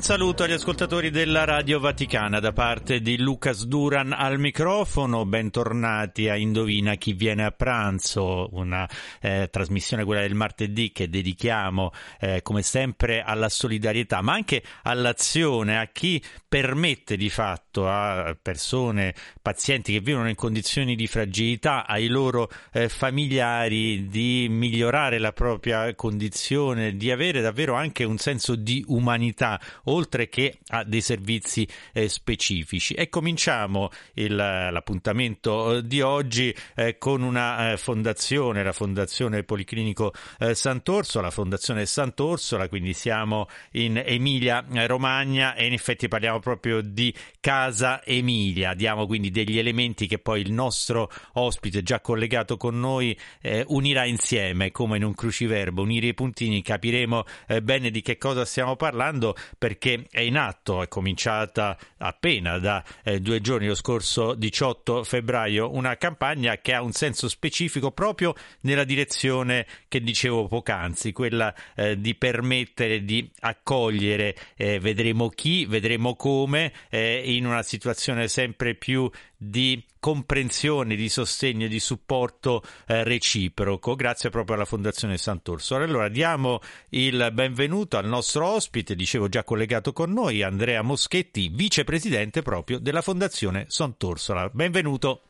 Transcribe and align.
Un 0.00 0.06
saluto 0.06 0.44
agli 0.44 0.52
ascoltatori 0.52 1.10
della 1.10 1.44
Radio 1.44 1.78
Vaticana 1.78 2.40
da 2.40 2.52
parte 2.54 3.02
di 3.02 3.18
Lucas 3.18 3.66
Duran 3.66 4.14
al 4.14 4.38
microfono, 4.38 5.26
bentornati 5.26 6.30
a 6.30 6.36
Indovina 6.36 6.94
chi 6.94 7.12
viene 7.12 7.44
a 7.44 7.50
pranzo, 7.50 8.48
una 8.52 8.88
eh, 9.20 9.48
trasmissione 9.52 10.04
quella 10.04 10.22
del 10.22 10.32
martedì 10.32 10.90
che 10.90 11.10
dedichiamo 11.10 11.92
eh, 12.18 12.40
come 12.40 12.62
sempre 12.62 13.20
alla 13.20 13.50
solidarietà 13.50 14.22
ma 14.22 14.32
anche 14.32 14.62
all'azione, 14.84 15.78
a 15.78 15.86
chi 15.92 16.20
permette 16.48 17.18
di 17.18 17.28
fatto 17.28 17.86
a 17.86 18.34
persone, 18.40 19.14
pazienti 19.42 19.92
che 19.92 20.00
vivono 20.00 20.30
in 20.30 20.34
condizioni 20.34 20.96
di 20.96 21.06
fragilità, 21.06 21.86
ai 21.86 22.08
loro 22.08 22.50
eh, 22.72 22.88
familiari 22.88 24.08
di 24.08 24.48
migliorare 24.48 25.18
la 25.18 25.32
propria 25.32 25.94
condizione, 25.94 26.96
di 26.96 27.10
avere 27.10 27.42
davvero 27.42 27.74
anche 27.74 28.02
un 28.02 28.16
senso 28.16 28.56
di 28.56 28.82
umanità 28.88 29.60
oltre 29.90 30.28
che 30.28 30.58
a 30.68 30.84
dei 30.84 31.00
servizi 31.00 31.66
eh, 31.92 32.08
specifici. 32.08 32.94
E 32.94 33.08
cominciamo 33.08 33.90
il, 34.14 34.34
l'appuntamento 34.34 35.76
eh, 35.76 35.86
di 35.86 36.00
oggi 36.00 36.54
eh, 36.76 36.98
con 36.98 37.22
una 37.22 37.72
eh, 37.72 37.76
fondazione, 37.76 38.62
la 38.62 38.72
Fondazione 38.72 39.42
Policlinico 39.42 40.12
eh, 40.38 40.54
Sant'Orsola, 40.54 41.26
la 41.26 41.30
Fondazione 41.30 41.86
Sant'Orsola, 41.86 42.68
quindi 42.68 42.92
siamo 42.94 43.48
in 43.72 44.02
Emilia 44.04 44.64
Romagna 44.86 45.54
e 45.54 45.66
in 45.66 45.72
effetti 45.72 46.08
parliamo 46.08 46.38
proprio 46.38 46.80
di 46.80 47.14
Casa 47.40 48.04
Emilia. 48.04 48.74
Diamo 48.74 49.06
quindi 49.06 49.30
degli 49.30 49.58
elementi 49.58 50.06
che 50.06 50.18
poi 50.18 50.40
il 50.40 50.52
nostro 50.52 51.10
ospite 51.34 51.82
già 51.82 52.00
collegato 52.00 52.56
con 52.56 52.78
noi 52.78 53.16
eh, 53.40 53.64
unirà 53.68 54.04
insieme 54.04 54.70
come 54.70 54.96
in 54.96 55.04
un 55.04 55.14
cruciverbo, 55.14 55.82
unire 55.82 56.08
i 56.08 56.14
puntini, 56.14 56.62
capiremo 56.62 57.24
bene 57.62 57.90
di 57.90 58.00
che 58.02 58.16
cosa 58.18 58.44
stiamo 58.44 58.76
parlando 58.76 59.34
perché 59.70 60.06
è 60.10 60.18
in 60.18 60.36
atto, 60.36 60.82
è 60.82 60.88
cominciata 60.88 61.78
appena 61.98 62.58
da 62.58 62.82
eh, 63.04 63.20
due 63.20 63.40
giorni, 63.40 63.68
lo 63.68 63.76
scorso 63.76 64.34
18 64.34 65.04
febbraio, 65.04 65.72
una 65.72 65.96
campagna 65.96 66.56
che 66.56 66.74
ha 66.74 66.82
un 66.82 66.90
senso 66.90 67.28
specifico 67.28 67.92
proprio 67.92 68.34
nella 68.62 68.82
direzione 68.82 69.64
che 69.86 70.00
dicevo 70.00 70.48
poc'anzi, 70.48 71.12
quella 71.12 71.54
eh, 71.76 72.00
di 72.00 72.16
permettere 72.16 73.04
di 73.04 73.30
accogliere, 73.42 74.34
eh, 74.56 74.80
vedremo 74.80 75.28
chi, 75.28 75.66
vedremo 75.66 76.16
come, 76.16 76.72
eh, 76.88 77.22
in 77.32 77.46
una 77.46 77.62
situazione 77.62 78.26
sempre 78.26 78.74
più 78.74 79.08
di 79.36 79.80
comprensione, 80.00 80.96
di 80.96 81.08
sostegno 81.08 81.66
e 81.66 81.68
di 81.68 81.78
supporto 81.78 82.62
eh, 82.86 83.04
reciproco, 83.04 83.94
grazie 83.94 84.30
proprio 84.30 84.56
alla 84.56 84.64
Fondazione 84.64 85.18
Sant'Orsola. 85.18 85.84
Allora 85.84 86.08
diamo 86.08 86.60
il 86.88 87.30
benvenuto 87.32 87.98
al 87.98 88.06
nostro 88.06 88.46
ospite, 88.46 88.96
dicevo 88.96 89.28
già 89.28 89.44
collegato 89.44 89.92
con 89.92 90.12
noi, 90.12 90.42
Andrea 90.42 90.82
Moschetti, 90.82 91.50
vicepresidente 91.50 92.42
proprio 92.42 92.78
della 92.78 93.02
Fondazione 93.02 93.66
Sant'Orsola. 93.68 94.48
Benvenuto. 94.52 95.29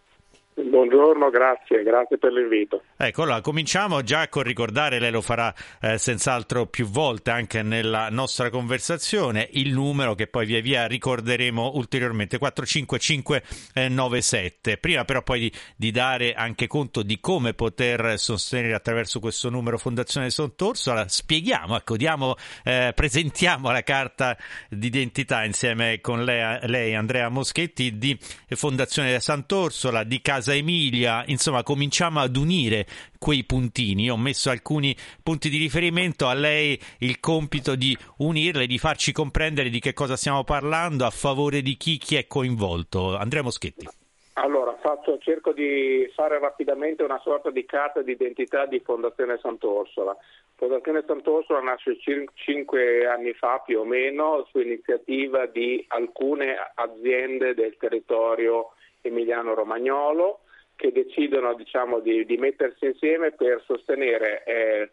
Buongiorno, 0.63 1.31
grazie, 1.31 1.83
grazie 1.83 2.19
per 2.19 2.33
l'invito. 2.33 2.83
Ecco, 2.97 3.23
allora 3.23 3.41
cominciamo 3.41 4.03
già 4.03 4.29
con 4.29 4.43
ricordare, 4.43 4.99
lei 4.99 5.11
lo 5.11 5.23
farà 5.23 5.55
eh, 5.81 5.97
senz'altro 5.97 6.67
più 6.67 6.85
volte 6.87 7.31
anche 7.31 7.63
nella 7.63 8.09
nostra 8.11 8.51
conversazione, 8.51 9.49
il 9.53 9.73
numero 9.73 10.15
che 10.15 10.27
poi 10.27 10.45
via 10.47 10.61
via 10.61 10.87
ricorderemo 10.87 11.71
ulteriormente, 11.75 12.37
45597. 12.39 14.77
Prima 14.79 15.05
però 15.05 15.23
poi 15.23 15.41
di, 15.41 15.53
di 15.77 15.91
dare 15.91 16.35
anche 16.35 16.67
conto 16.67 17.03
di 17.03 17.21
come 17.21 17.55
poter 17.55 18.19
sostenere 18.19 18.75
attraverso 18.75 19.19
questo 19.19 19.49
numero 19.49 19.79
Fondazione 19.79 20.29
Sant'Orsola, 20.31 21.09
spieghiamo, 21.09 21.77
ecco, 21.77 21.97
diamo, 21.97 22.35
eh, 22.65 22.93
presentiamo 22.95 23.71
la 23.71 23.83
carta 23.83 24.37
d'identità 24.69 25.43
insieme 25.45 26.01
con 26.01 26.23
lei, 26.25 26.59
lei 26.65 26.95
Andrea 26.95 27.31
Moschetti 27.31 27.97
di 27.97 28.19
Fondazione 28.49 29.19
Sant'Orsola, 29.21 30.05
di 30.05 30.21
Casa 30.21 30.50
Emilia, 30.55 31.25
insomma 31.27 31.63
cominciamo 31.63 32.21
ad 32.21 32.37
unire 32.37 32.87
quei 33.19 33.45
puntini. 33.45 34.05
Io 34.05 34.15
ho 34.15 34.19
messo 34.19 34.51
alcuni 34.51 34.97
punti 35.23 35.49
di 35.49 35.59
riferimento, 35.59 36.27
a 36.27 36.35
lei 36.35 36.79
il 36.99 37.21
compito 37.21 37.75
di 37.77 37.97
unirle, 38.19 38.67
di 38.67 38.79
farci 38.79 39.13
comprendere 39.13 39.69
di 39.69 39.81
che 39.81 39.93
cosa 39.93 40.17
stiamo 40.17 40.45
parlando, 40.45 41.05
a 41.05 41.11
favore 41.11 41.63
di 41.63 41.77
chi, 41.77 41.99
chi 41.99 42.17
è 42.17 42.27
coinvolto. 42.27 43.17
Andrea 43.17 43.43
Moschetti. 43.43 43.89
Allora, 44.35 44.75
faccio, 44.81 45.19
cerco 45.19 45.53
di 45.53 46.11
fare 46.15 46.39
rapidamente 46.39 47.03
una 47.03 47.21
sorta 47.23 47.51
di 47.51 47.67
carta 47.67 48.01
d'identità 48.01 48.65
di 48.65 48.81
Fondazione 48.81 49.39
Sant'Orsola. 49.43 50.17
Fondazione 50.57 51.05
Sant'Orsola 51.07 51.61
nasce 51.61 51.99
cinque 52.35 53.07
anni 53.07 53.33
fa 53.33 53.63
più 53.65 53.81
o 53.81 53.85
meno 53.85 54.47
su 54.51 54.61
iniziativa 54.61 55.47
di 55.47 55.85
alcune 55.89 56.55
aziende 56.75 57.55
del 57.55 57.77
territorio 57.79 58.73
emiliano-romagnolo 59.03 60.41
che 60.77 60.93
decidono 60.93 61.55
diciamo, 61.55 62.01
di, 62.01 62.25
di, 62.25 62.37
mettersi 62.39 62.87
insieme 62.87 63.33
per 63.33 63.63
sostenere 63.67 64.45
eh, 64.45 64.91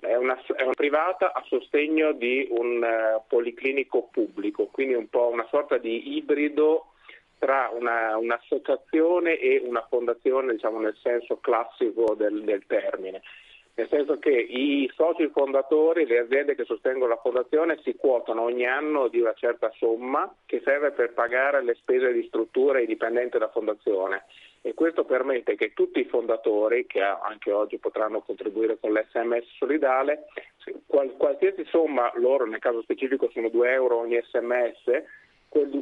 è 0.00 0.14
una, 0.14 0.38
è 0.56 0.62
una, 0.62 0.72
privata 0.74 1.32
a 1.32 1.42
sostegno 1.46 2.12
di 2.12 2.46
un 2.50 2.82
uh, 2.82 3.22
policlinico 3.26 4.08
pubblico, 4.10 4.66
quindi 4.66 4.94
un 4.94 5.08
po' 5.08 5.28
una 5.28 5.46
sorta 5.50 5.76
di 5.76 6.16
ibrido 6.16 6.92
tra 7.38 7.70
una, 7.72 8.16
un'associazione 8.16 9.38
e 9.38 9.60
una 9.64 9.84
fondazione 9.88 10.52
diciamo, 10.52 10.80
nel 10.80 10.96
senso 11.02 11.38
classico 11.38 12.14
del, 12.14 12.42
del 12.42 12.64
termine 12.66 13.22
nel 13.78 13.86
senso 13.90 14.18
che 14.18 14.30
i 14.30 14.90
soci 14.92 15.28
fondatori, 15.28 16.04
le 16.04 16.18
aziende 16.18 16.56
che 16.56 16.64
sostengono 16.64 17.06
la 17.06 17.20
fondazione 17.22 17.78
si 17.84 17.94
quotano 17.94 18.42
ogni 18.42 18.66
anno 18.66 19.06
di 19.06 19.20
una 19.20 19.34
certa 19.34 19.70
somma 19.76 20.34
che 20.46 20.60
serve 20.64 20.90
per 20.90 21.12
pagare 21.12 21.62
le 21.62 21.74
spese 21.74 22.12
di 22.12 22.24
struttura 22.26 22.78
ai 22.78 22.86
dipendenti 22.86 23.38
della 23.38 23.50
fondazione. 23.50 24.24
E 24.62 24.74
questo 24.74 25.04
permette 25.04 25.54
che 25.54 25.74
tutti 25.74 26.00
i 26.00 26.06
fondatori, 26.06 26.86
che 26.86 27.00
anche 27.00 27.52
oggi 27.52 27.78
potranno 27.78 28.20
contribuire 28.20 28.78
con 28.80 28.92
l'SMS 28.92 29.46
solidale, 29.56 30.24
qualsiasi 31.16 31.64
somma, 31.66 32.10
loro 32.16 32.46
nel 32.46 32.58
caso 32.58 32.82
specifico 32.82 33.30
sono 33.30 33.48
2 33.48 33.70
euro 33.70 33.98
ogni 33.98 34.20
sms, 34.20 35.04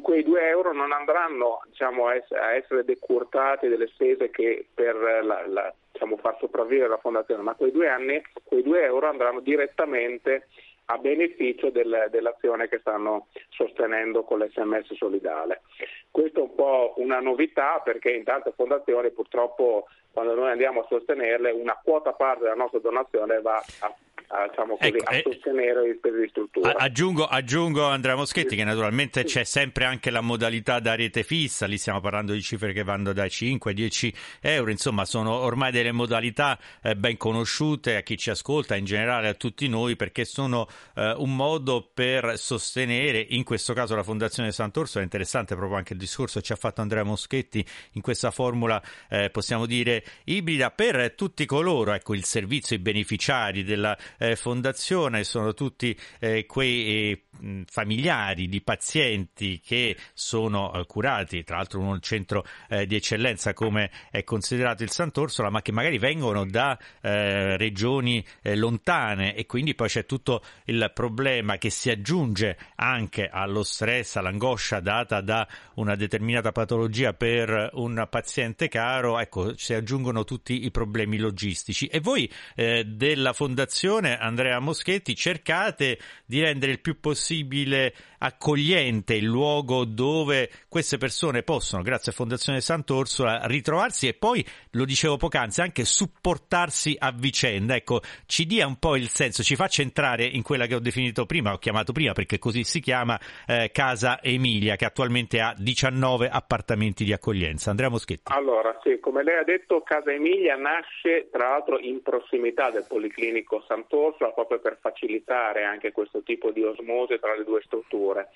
quei 0.03 0.23
2 0.23 0.49
euro 0.49 0.75
non 0.75 0.93
andranno 0.93 1.63
diciamo, 1.67 2.09
a 2.09 2.15
essere 2.15 2.85
decurtati 2.85 3.69
delle 3.69 3.87
spese 3.87 4.29
che 4.29 4.67
per 4.73 4.95
la, 5.25 5.47
la, 5.47 5.75
diciamo, 5.97 6.17
far 6.19 6.37
sopravvivere 6.39 6.89
la 6.89 6.99
fondazione, 6.99 7.43
ma 7.43 7.55
quei 7.55 7.73
2 7.73 7.89
anni, 7.89 8.23
quei 8.45 8.63
2 8.63 8.83
euro 8.83 9.09
andranno 9.09 9.41
direttamente 9.41 10.49
a 10.89 10.99
beneficio 10.99 11.71
del, 11.71 12.09
dell'azione 12.11 12.69
che 12.69 12.79
stanno 12.79 13.27
sostenendo 13.49 14.23
con 14.23 14.39
l'SMS 14.39 14.95
solidale. 14.95 15.63
Questa 16.11 16.39
è 16.39 16.43
un 16.43 16.55
po' 16.55 16.95
una 16.99 17.19
novità 17.19 17.81
perché 17.83 18.11
in 18.11 18.23
tante 18.23 18.53
fondazioni 18.55 19.11
purtroppo 19.11 19.89
quando 20.13 20.35
noi 20.35 20.51
andiamo 20.51 20.83
a 20.83 20.87
sostenerle 20.89 21.51
una 21.51 21.79
quota 21.83 22.13
parte 22.13 22.45
della 22.45 22.55
nostra 22.55 22.79
donazione 22.79 23.41
va 23.41 23.57
a 23.81 23.95
a, 24.29 24.49
diciamo 24.49 24.77
così, 24.77 24.89
ecco, 24.89 25.11
a 25.11 25.15
eh, 25.15 25.23
sostenere 25.23 25.87
le 25.87 25.95
spese 25.99 26.21
di 26.21 26.29
struttura. 26.29 26.77
Aggiungo, 26.77 27.27
aggiungo 27.27 27.85
Andrea 27.87 28.17
Moschetti 28.17 28.57
che 28.57 28.65
naturalmente 28.65 29.25
c'è 29.25 29.45
sempre 29.45 29.85
anche 29.85 30.11
la 30.11 30.21
modalità 30.21 30.81
da 30.81 30.95
rete 30.95 31.23
fissa, 31.23 31.67
lì 31.67 31.79
stiamo 31.79 32.01
parlando 32.01 32.33
di 32.33 32.43
cifre 32.43 32.73
che 32.73 32.83
vanno 32.83 33.13
dai 33.13 33.31
5 33.31 33.71
ai 33.71 33.77
10 33.77 34.15
euro, 34.41 34.71
insomma 34.71 35.05
sono 35.05 35.33
ormai 35.33 35.71
delle 35.71 35.93
modalità 35.93 36.59
eh, 36.83 36.97
ben 36.97 37.17
conosciute 37.17 37.97
a 37.97 38.01
chi 38.01 38.17
ci 38.17 38.31
ascolta, 38.31 38.75
in 38.75 38.85
generale 38.85 39.29
a 39.29 39.35
tutti 39.35 39.69
noi, 39.69 39.97
perché 39.97 40.25
sono 40.25 40.67
eh, 40.95 41.15
un 41.17 41.35
modo 41.37 41.89
per 41.93 42.39
sostenere, 42.39 43.25
in 43.31 43.45
questo 43.45 43.75
caso 43.75 43.95
la 43.95 44.03
Fondazione 44.03 44.51
Sant'Orso, 44.51 44.99
è 44.99 45.03
interessante 45.03 45.55
proprio 45.55 45.79
anche 45.79 45.93
il 45.93 45.99
discorso 45.99 46.41
che 46.41 46.47
ci 46.47 46.53
ha 46.53 46.57
fatto 46.57 46.81
Andrea 46.81 47.05
Moschetti 47.05 47.65
in 47.93 48.01
questa 48.01 48.31
formula, 48.31 48.83
eh, 49.09 49.31
possiamo 49.31 49.67
dire, 49.67 50.03
ibrida, 50.25 50.71
per 50.71 51.15
tutti 51.15 51.47
coloro, 51.47 51.93
ecco 51.93 52.15
il 52.15 52.25
servizio, 52.25 52.75
i 52.75 52.81
beneficiari 52.81 53.63
della 53.63 53.97
eh, 53.97 54.16
fondazione 54.37 55.25
sono 55.25 55.55
tutti 55.55 55.97
eh, 56.19 56.47
quei 56.47 57.13
eh, 57.13 57.65
familiari 57.67 58.49
di 58.49 58.63
pazienti 58.63 59.61
che 59.61 59.97
sono 60.15 60.73
eh, 60.73 60.87
curati, 60.87 61.45
tra 61.45 61.57
l'altro 61.57 61.81
in 61.81 61.87
un 61.87 62.01
centro 62.01 62.45
eh, 62.69 62.87
di 62.87 62.97
eccellenza 62.97 63.53
come 63.53 63.91
è 64.11 64.25
considerato 64.25 64.83
il 64.83 64.91
Sant'Orsola, 64.91 65.51
ma 65.51 65.63
che 65.63 65.73
magari 65.73 65.99
vengono 65.99 66.45
da 66.47 66.79
eh, 67.01 67.57
regioni 67.57 68.25
eh, 68.43 68.57
lontane 68.57 69.35
e 69.35 69.47
quindi 69.47 69.75
poi 69.75 69.89
c'è 69.89 70.07
tutto 70.07 70.43
il 70.65 70.91
problema 70.95 71.59
che 71.59 71.71
si 71.71 71.91
aggiunge 71.91 72.57
anche 72.77 73.29
allo 73.29 73.63
stress, 73.63 74.17
all'angoscia 74.17 74.81
data 74.81 75.21
da 75.21 75.47
una 75.75 75.95
determinata 75.95 76.53
patologia 76.53 77.13
per 77.13 77.71
un 77.75 78.07
paziente 78.09 78.69
caro, 78.69 79.19
ecco, 79.19 79.57
si 79.57 79.75
aggiungono 79.75 80.25
tutti 80.25 80.65
i 80.65 80.71
problemi 80.71 81.19
logistici. 81.19 81.87
E 81.87 82.01
voi 82.01 82.31
eh, 82.55 82.85
della 82.85 83.33
Fondazione 83.33 84.06
Andrea 84.15 84.59
Moschetti 84.61 85.15
cercate 85.15 85.99
di 86.25 86.41
rendere 86.41 86.73
il 86.73 86.81
più 86.81 87.01
possibile 87.01 87.95
accogliente, 88.19 89.15
il 89.15 89.25
luogo 89.25 89.85
dove 89.85 90.51
queste 90.69 90.97
persone 90.99 91.43
possono, 91.43 91.83
grazie 91.83 92.13
a 92.13 92.15
Fondazione 92.15 92.61
Sant'Orsola, 92.61 93.43
ritrovarsi 93.45 94.09
e 94.09 94.15
poi, 94.15 94.45
lo 94.73 94.85
dicevo 94.85 95.17
poc'anzi, 95.17 95.61
anche 95.61 95.85
supportarsi 95.85 96.97
a 96.99 97.13
vicenda. 97.13 97.75
Ecco, 97.75 98.01
ci 98.27 98.47
dia 98.47 98.67
un 98.67 98.79
po' 98.79 98.97
il 98.97 99.09
senso, 99.09 99.43
ci 99.43 99.57
faccia 99.57 99.83
entrare 99.83 100.25
in 100.25 100.43
quella 100.43 100.67
che 100.67 100.75
ho 100.75 100.81
definito 100.81 101.27
prima, 101.27 101.53
ho 101.53 101.59
chiamato 101.59 101.93
prima 101.93 102.13
perché 102.13 102.39
così 102.39 102.65
si 102.65 102.81
chiama 102.81 103.19
eh, 103.47 103.71
Casa 103.73 104.23
Emilia, 104.23 104.77
che 104.77 104.85
attualmente 104.85 105.41
ha 105.41 105.55
19 105.57 106.29
appartamenti 106.29 107.05
di 107.05 107.13
accoglienza. 107.13 107.71
Andrea 107.71 107.89
Moschetti. 107.89 108.33
Allora, 108.33 108.79
sì, 108.83 108.99
come 109.01 109.23
lei 109.23 109.39
ha 109.39 109.45
detto, 109.45 109.83
Casa 109.83 110.13
Emilia 110.13 110.57
nasce 110.57 111.29
tra 111.31 111.49
l'altro 111.49 111.79
in 111.79 112.03
prossimità 112.03 112.71
del 112.71 112.85
Policlinico 112.89 113.65
Sant'Orsola 113.67 113.96
proprio 114.33 114.59
per 114.59 114.79
facilitare 114.81 115.65
anche 115.65 115.93
questo 115.93 116.23
tipo 116.23 116.51
di 116.51 116.63
osmose 116.63 117.19
tra 117.19 117.35
le 117.35 117.45
due 117.45 117.63
strutture. 117.63 118.29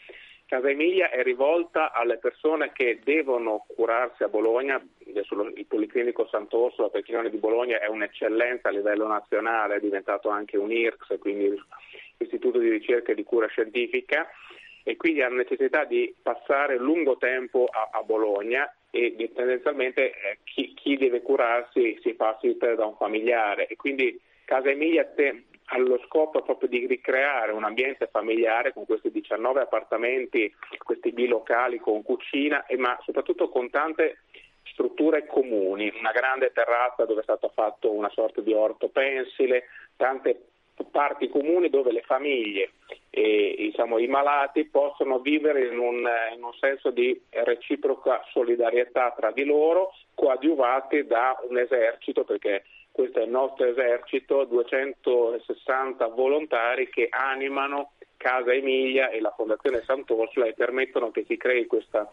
Casa 0.46 0.68
Emilia 0.68 1.10
è 1.10 1.22
rivolta 1.22 1.92
alle 1.92 2.18
persone 2.18 2.72
che 2.72 2.98
devono 3.04 3.64
curarsi 3.68 4.24
a 4.24 4.28
Bologna, 4.28 4.84
il 4.98 5.66
Policlinico 5.68 6.28
chi 7.02 7.12
non 7.12 7.26
è 7.26 7.30
di 7.30 7.36
Bologna 7.36 7.78
è 7.78 7.86
un'eccellenza 7.86 8.68
a 8.68 8.72
livello 8.72 9.06
nazionale, 9.06 9.76
è 9.76 9.80
diventato 9.80 10.28
anche 10.28 10.56
un 10.56 10.72
IRCS, 10.72 11.18
quindi 11.20 11.56
Istituto 12.16 12.58
di 12.58 12.68
ricerca 12.68 13.12
e 13.12 13.14
di 13.14 13.22
cura 13.22 13.46
scientifica 13.46 14.28
e 14.82 14.96
quindi 14.96 15.22
hanno 15.22 15.36
necessità 15.36 15.84
di 15.84 16.12
passare 16.20 16.76
lungo 16.78 17.16
tempo 17.16 17.66
a, 17.70 17.90
a 17.92 18.02
Bologna 18.02 18.70
e 18.90 19.14
tendenzialmente 19.34 20.10
eh, 20.10 20.38
chi, 20.44 20.74
chi, 20.74 20.96
deve 20.96 21.22
curarsi 21.22 21.98
si 22.02 22.14
fa 22.14 22.34
assistere 22.34 22.74
da 22.74 22.86
un 22.86 22.96
familiare 22.96 23.68
e 23.68 23.76
quindi 23.76 24.20
Casa 24.44 24.70
Emilia 24.70 25.04
allo 25.72 26.00
scopo 26.06 26.42
proprio 26.42 26.68
di 26.68 26.86
ricreare 26.86 27.52
un 27.52 27.64
ambiente 27.64 28.08
familiare 28.10 28.72
con 28.72 28.86
questi 28.86 29.10
19 29.10 29.62
appartamenti, 29.62 30.52
questi 30.82 31.12
bilocali 31.12 31.78
con 31.78 32.02
cucina, 32.02 32.64
ma 32.78 32.98
soprattutto 33.02 33.48
con 33.48 33.70
tante 33.70 34.22
strutture 34.64 35.26
comuni, 35.26 35.92
una 35.98 36.12
grande 36.12 36.52
terrazza 36.52 37.04
dove 37.04 37.20
è 37.20 37.24
stato 37.24 37.50
fatto 37.54 37.92
una 37.92 38.10
sorta 38.10 38.40
di 38.40 38.52
orto 38.52 38.88
pensile, 38.88 39.64
tante 39.96 40.44
parti 40.90 41.28
comuni 41.28 41.68
dove 41.68 41.92
le 41.92 42.02
famiglie 42.02 42.72
e 43.10 43.54
diciamo, 43.58 43.98
i 43.98 44.06
malati 44.06 44.64
possono 44.64 45.18
vivere 45.18 45.66
in 45.66 45.78
un, 45.78 46.08
in 46.34 46.42
un, 46.42 46.54
senso 46.58 46.90
di 46.90 47.20
reciproca 47.30 48.22
solidarietà 48.30 49.12
tra 49.16 49.30
di 49.30 49.44
loro, 49.44 49.92
coadiuvati 50.14 51.06
da 51.06 51.38
un 51.48 51.58
esercito, 51.58 52.24
perché 52.24 52.64
questo 53.00 53.20
è 53.20 53.22
il 53.22 53.30
nostro 53.30 53.64
esercito, 53.64 54.44
260 54.44 56.06
volontari 56.08 56.90
che 56.90 57.08
animano 57.10 57.92
Casa 58.18 58.52
Emilia 58.52 59.08
e 59.08 59.22
la 59.22 59.32
Fondazione 59.34 59.82
Sant'Orsola 59.86 60.44
e 60.44 60.52
permettono 60.52 61.10
che 61.10 61.24
si 61.26 61.38
crei 61.38 61.64
questo 61.64 62.12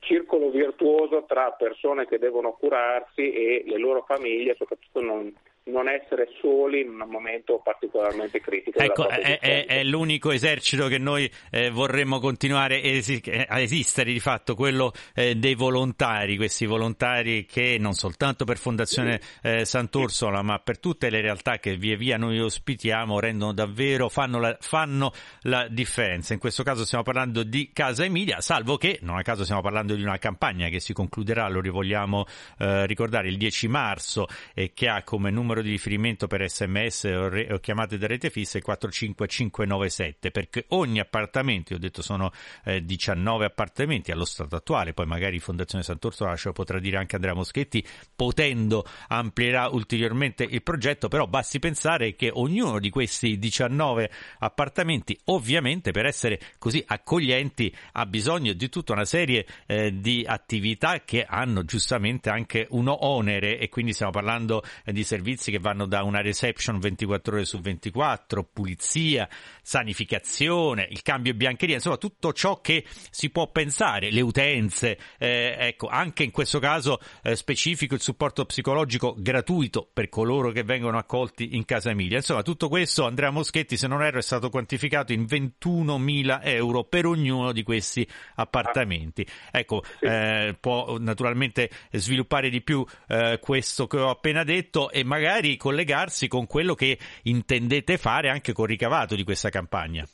circolo 0.00 0.50
virtuoso 0.50 1.24
tra 1.26 1.50
persone 1.52 2.06
che 2.06 2.18
devono 2.18 2.52
curarsi 2.52 3.32
e 3.32 3.64
le 3.66 3.78
loro 3.78 4.02
famiglie, 4.02 4.54
soprattutto 4.54 5.00
non, 5.00 5.34
non 5.66 5.88
essere 5.88 6.28
soli 6.40 6.82
in 6.82 6.88
un 6.88 7.08
momento 7.08 7.60
particolarmente 7.62 8.40
critico. 8.40 8.78
Ecco, 8.78 9.08
è, 9.08 9.38
è, 9.38 9.64
è, 9.64 9.82
l'unico 9.84 10.30
esercito 10.30 10.88
che 10.88 10.98
noi 10.98 11.30
eh, 11.50 11.70
vorremmo 11.70 12.18
continuare 12.20 12.82
esi- 12.82 13.22
a 13.46 13.58
esistere, 13.60 14.12
di 14.12 14.20
fatto, 14.20 14.54
quello 14.54 14.92
eh, 15.14 15.36
dei 15.36 15.54
volontari, 15.54 16.36
questi 16.36 16.66
volontari 16.66 17.46
che 17.46 17.78
non 17.80 17.94
soltanto 17.94 18.44
per 18.44 18.58
Fondazione 18.58 19.20
eh, 19.42 19.64
Sant'Orsola, 19.64 20.42
ma 20.42 20.58
per 20.58 20.78
tutte 20.78 21.08
le 21.08 21.22
realtà 21.22 21.58
che 21.58 21.76
via 21.76 21.96
via 21.96 22.18
noi 22.18 22.38
ospitiamo, 22.40 23.18
rendono 23.18 23.54
davvero, 23.54 24.10
fanno 24.10 24.38
la, 24.38 24.54
fanno 24.60 25.12
la 25.42 25.66
differenza. 25.68 26.34
In 26.34 26.40
questo 26.40 26.62
caso 26.62 26.84
stiamo 26.84 27.04
parlando 27.04 27.42
di 27.42 27.70
Casa 27.72 28.04
Emilia, 28.04 28.42
salvo 28.42 28.76
che, 28.76 28.98
non 29.00 29.16
a 29.16 29.22
caso 29.22 29.44
stiamo 29.44 29.62
parlando 29.62 29.94
di 29.94 30.02
una 30.02 30.18
campagna 30.18 30.68
che 30.68 30.80
si 30.80 30.92
concluderà, 30.92 31.48
lo 31.48 31.62
vogliamo 31.70 32.26
eh, 32.58 32.84
ricordare, 32.84 33.28
il 33.28 33.38
10 33.38 33.68
marzo 33.68 34.26
e 34.52 34.72
che 34.74 34.88
ha 34.88 35.02
come 35.02 35.30
numero 35.30 35.53
numero 35.54 35.62
di 35.62 35.70
riferimento 35.70 36.26
per 36.26 36.48
sms 36.48 37.04
o, 37.04 37.28
re, 37.28 37.52
o 37.52 37.58
chiamate 37.58 37.96
da 37.96 38.06
rete 38.06 38.30
fissa 38.30 38.58
è 38.58 38.60
45597 38.60 40.30
perché 40.30 40.64
ogni 40.68 40.98
appartamento, 40.98 41.72
io 41.72 41.78
ho 41.78 41.82
detto 41.82 42.02
sono 42.02 42.32
eh, 42.64 42.84
19 42.84 43.44
appartamenti 43.44 44.10
allo 44.10 44.24
stato 44.24 44.56
attuale, 44.56 44.92
poi 44.92 45.06
magari 45.06 45.38
Fondazione 45.38 45.84
Sant'Orsola 45.84 46.36
ce 46.36 46.48
lo 46.48 46.52
potrà 46.52 46.78
dire 46.80 46.96
anche 46.96 47.14
Andrea 47.14 47.34
Moschetti, 47.34 47.84
potendo 48.14 48.84
amplierà 49.08 49.68
ulteriormente 49.68 50.44
il 50.44 50.62
progetto, 50.62 51.08
però 51.08 51.26
basti 51.26 51.58
pensare 51.58 52.14
che 52.14 52.30
ognuno 52.32 52.80
di 52.80 52.90
questi 52.90 53.38
19 53.38 54.10
appartamenti 54.40 55.18
ovviamente 55.24 55.92
per 55.92 56.06
essere 56.06 56.40
così 56.58 56.82
accoglienti 56.86 57.74
ha 57.92 58.06
bisogno 58.06 58.52
di 58.52 58.68
tutta 58.68 58.92
una 58.92 59.04
serie 59.04 59.46
eh, 59.66 60.00
di 60.00 60.24
attività 60.26 61.02
che 61.04 61.24
hanno 61.24 61.64
giustamente 61.64 62.30
anche 62.30 62.66
un 62.70 62.88
onere 62.88 63.58
e 63.58 63.68
quindi 63.68 63.92
stiamo 63.92 64.12
parlando 64.12 64.62
eh, 64.84 64.92
di 64.92 65.04
servizi 65.04 65.43
servizi 65.44 65.50
che 65.50 65.58
vanno 65.58 65.86
da 65.86 66.02
una 66.02 66.20
reception 66.20 66.78
24 66.78 67.34
ore 67.34 67.44
su 67.44 67.60
24, 67.60 68.44
pulizia, 68.44 69.28
sanificazione, 69.62 70.86
il 70.90 71.02
cambio 71.02 71.34
biancheria, 71.34 71.76
insomma 71.76 71.96
tutto 71.96 72.32
ciò 72.32 72.60
che 72.60 72.84
si 73.10 73.30
può 73.30 73.50
pensare, 73.50 74.10
le 74.10 74.20
utenze, 74.20 74.98
eh, 75.18 75.56
ecco, 75.58 75.88
anche 75.88 76.22
in 76.22 76.30
questo 76.30 76.58
caso 76.58 77.00
eh, 77.22 77.36
specifico 77.36 77.94
il 77.94 78.00
supporto 78.00 78.44
psicologico 78.44 79.14
gratuito 79.16 79.88
per 79.92 80.08
coloro 80.08 80.50
che 80.50 80.62
vengono 80.62 80.98
accolti 80.98 81.54
in 81.56 81.64
casa 81.64 81.90
Emilia. 81.90 82.18
Insomma, 82.18 82.42
tutto 82.42 82.68
questo 82.68 83.04
Andrea 83.04 83.30
Moschetti, 83.30 83.76
se 83.76 83.86
non 83.86 84.02
erro, 84.02 84.18
è 84.18 84.22
stato 84.22 84.48
quantificato 84.48 85.12
in 85.12 85.24
21.000 85.24 86.40
euro 86.42 86.84
per 86.84 87.06
ognuno 87.06 87.52
di 87.52 87.62
questi 87.62 88.06
appartamenti. 88.36 89.26
Ecco, 89.50 89.82
eh, 90.00 90.56
può 90.58 90.96
naturalmente 90.98 91.70
sviluppare 91.90 92.48
di 92.48 92.62
più 92.62 92.84
eh, 93.08 93.38
questo 93.40 93.86
che 93.86 93.98
ho 93.98 94.10
appena 94.10 94.44
detto 94.44 94.90
e 94.90 95.04
magari 95.04 95.33
magari 95.34 95.56
collegarsi 95.56 96.28
con 96.28 96.46
quello 96.46 96.74
che 96.74 96.96
intendete 97.22 97.98
fare 97.98 98.28
anche 98.28 98.52
con 98.52 98.66
ricavato 98.66 99.16
di 99.16 99.24
questa 99.24 99.50
campagna. 99.50 100.06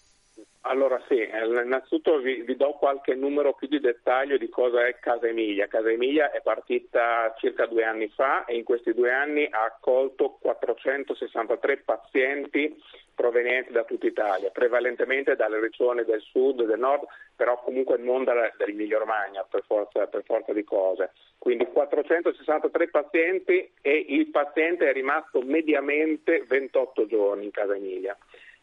Allora 0.65 1.01
sì, 1.09 1.19
eh, 1.19 1.47
innanzitutto 1.47 2.19
vi, 2.19 2.43
vi, 2.43 2.55
do 2.55 2.73
qualche 2.73 3.15
numero 3.15 3.55
più 3.55 3.67
di 3.67 3.81
dettaglio 3.81 4.37
di 4.37 4.51
cosa 4.51 4.87
è 4.87 4.99
Casa 4.99 5.27
Emilia. 5.27 5.69
Casa 5.69 5.91
Emilia 5.91 6.31
è 6.33 6.43
partita 6.43 7.35
circa 7.39 7.65
due 7.65 7.85
anni 7.85 8.09
fa 8.09 8.45
e 8.45 8.57
in 8.57 8.65
questi 8.65 8.93
due 8.93 9.11
anni 9.11 9.49
ha 9.51 9.65
accolto 9.65 10.37
463 10.39 11.79
pazienti 11.79 12.77
provenienti 13.15 13.73
da 13.73 13.85
tutta 13.85 14.07
Italia, 14.07 14.51
prevalentemente 14.51 15.35
dalle 15.35 15.61
regioni 15.61 16.05
del 16.05 16.21
sud 16.21 16.61
e 16.61 16.67
del 16.67 16.79
nord, 16.79 17.07
però 17.37 17.63
comunque 17.63 17.97
non 17.97 18.25
dall'Emilia 18.25 18.99
Romagna 18.99 19.47
per 19.49 19.63
forza, 19.67 20.07
per 20.09 20.25
forza 20.25 20.53
di 20.53 20.65
cose. 20.65 21.13
Quindi 21.39 21.67
463 21.67 22.89
pazienti 22.89 23.73
e 23.81 24.07
il 24.09 24.27
paziente 24.29 24.89
è 24.89 24.93
rimasto 24.93 25.41
mediamente 25.41 26.45
28 26.47 27.07
giorni 27.07 27.45
in 27.45 27.51
Casa 27.51 27.75
Emilia. 27.75 28.17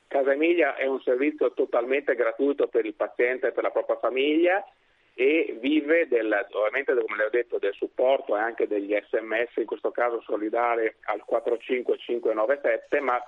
Casa 0.07 0.31
Emilia 0.31 0.75
è 0.75 0.85
un 0.85 1.01
servizio 1.01 1.51
totalmente 1.53 2.15
gratuito 2.15 2.67
per 2.67 2.85
il 2.85 2.93
paziente 2.93 3.47
e 3.47 3.51
per 3.51 3.63
la 3.63 3.71
propria 3.71 3.97
famiglia 3.97 4.65
e 5.13 5.57
vive 5.59 6.07
del, 6.07 6.31
ovviamente 6.51 6.93
come 6.93 7.17
le 7.17 7.25
ho 7.25 7.29
detto 7.29 7.57
del 7.57 7.73
supporto 7.73 8.37
e 8.37 8.39
anche 8.39 8.67
degli 8.67 8.95
sms, 8.95 9.55
in 9.55 9.65
questo 9.65 9.91
caso 9.91 10.21
solidari 10.21 10.93
al 11.05 11.23
45597, 11.25 12.99
ma 12.99 13.19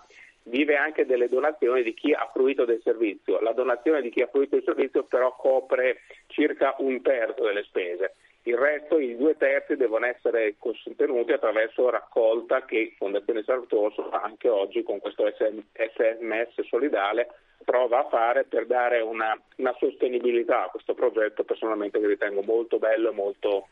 vive 0.43 0.75
anche 0.75 1.05
delle 1.05 1.27
donazioni 1.27 1.83
di 1.83 1.93
chi 1.93 2.13
ha 2.13 2.29
fruito 2.31 2.63
del 2.63 2.79
servizio. 2.83 3.39
La 3.41 3.53
donazione 3.53 4.01
di 4.01 4.09
chi 4.09 4.21
ha 4.21 4.27
fruito 4.27 4.55
del 4.55 4.63
servizio 4.63 5.03
però 5.03 5.35
copre 5.35 6.01
circa 6.27 6.75
un 6.77 7.01
terzo 7.01 7.43
delle 7.43 7.63
spese. 7.63 8.13
Il 8.49 8.57
resto, 8.57 8.97
i 8.97 9.15
due 9.15 9.37
terzi, 9.37 9.75
devono 9.75 10.07
essere 10.07 10.55
sostenuti 10.59 11.31
attraverso 11.31 11.87
raccolta 11.91 12.65
che 12.65 12.95
Fondazione 12.97 13.43
Sartoso 13.43 14.09
anche 14.09 14.49
oggi 14.49 14.81
con 14.81 14.97
questo 14.99 15.31
SMS 15.31 16.59
solidale 16.67 17.27
prova 17.63 17.99
a 17.99 18.09
fare 18.09 18.45
per 18.45 18.65
dare 18.65 19.01
una, 19.01 19.39
una 19.57 19.75
sostenibilità 19.77 20.65
a 20.65 20.69
questo 20.69 20.95
progetto. 20.95 21.43
Personalmente 21.43 21.99
che 21.99 22.07
ritengo 22.07 22.41
molto 22.41 22.79
bello 22.79 23.11
e 23.11 23.13
molto 23.13 23.67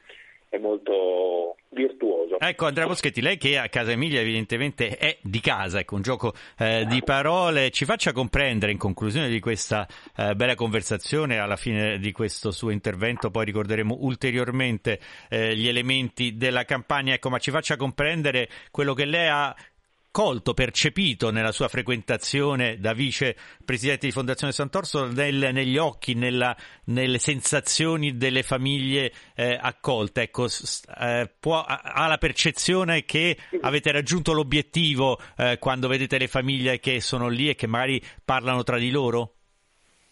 è 0.49 0.57
molto 0.57 1.55
virtuoso. 1.69 2.39
Ecco 2.39 2.65
Andrea 2.65 2.87
Moschetti, 2.87 3.21
lei 3.21 3.37
che 3.37 3.57
a 3.57 3.67
Casa 3.69 3.91
Emilia 3.91 4.21
evidentemente 4.21 4.97
è 4.97 5.17
di 5.21 5.39
casa, 5.39 5.79
ecco 5.79 5.95
un 5.95 6.01
gioco 6.01 6.33
eh, 6.57 6.85
di 6.87 7.01
parole, 7.03 7.69
ci 7.71 7.85
faccia 7.85 8.11
comprendere 8.11 8.71
in 8.71 8.77
conclusione 8.77 9.29
di 9.29 9.39
questa 9.39 9.87
eh, 10.15 10.35
bella 10.35 10.55
conversazione, 10.55 11.37
alla 11.37 11.57
fine 11.57 11.99
di 11.99 12.11
questo 12.11 12.51
suo 12.51 12.69
intervento 12.69 13.29
poi 13.29 13.45
ricorderemo 13.45 13.97
ulteriormente 14.01 14.99
eh, 15.29 15.55
gli 15.55 15.67
elementi 15.67 16.37
della 16.37 16.63
campagna, 16.63 17.13
ecco 17.13 17.29
ma 17.29 17.39
ci 17.39 17.51
faccia 17.51 17.75
comprendere 17.75 18.49
quello 18.71 18.93
che 18.93 19.05
lei 19.05 19.27
ha 19.27 19.55
colto, 20.17 20.55
percepito 20.55 21.29
nella 21.29 21.51
sua 21.51 21.67
frequentazione 21.67 22.79
da 22.79 22.93
vice 22.93 23.35
presidente 23.63 24.07
di 24.07 24.11
Fondazione 24.11 24.51
Sant'Orso 24.51 25.05
nel, 25.05 25.51
negli 25.53 25.77
occhi, 25.77 26.15
nella, 26.15 26.55
nelle 26.85 27.19
sensazioni 27.19 28.17
delle 28.17 28.41
famiglie 28.41 29.11
eh, 29.35 29.55
accolte? 29.61 30.23
Ecco, 30.23 30.45
eh, 30.45 31.29
può, 31.39 31.63
ha 31.63 32.07
la 32.07 32.17
percezione 32.17 33.05
che 33.05 33.37
avete 33.61 33.91
raggiunto 33.91 34.33
l'obiettivo 34.33 35.19
eh, 35.37 35.59
quando 35.59 35.87
vedete 35.87 36.17
le 36.17 36.27
famiglie 36.27 36.79
che 36.79 36.99
sono 36.99 37.27
lì 37.27 37.49
e 37.49 37.53
che 37.53 37.67
magari 37.67 38.01
parlano 38.25 38.63
tra 38.63 38.79
di 38.79 38.89
loro? 38.89 39.33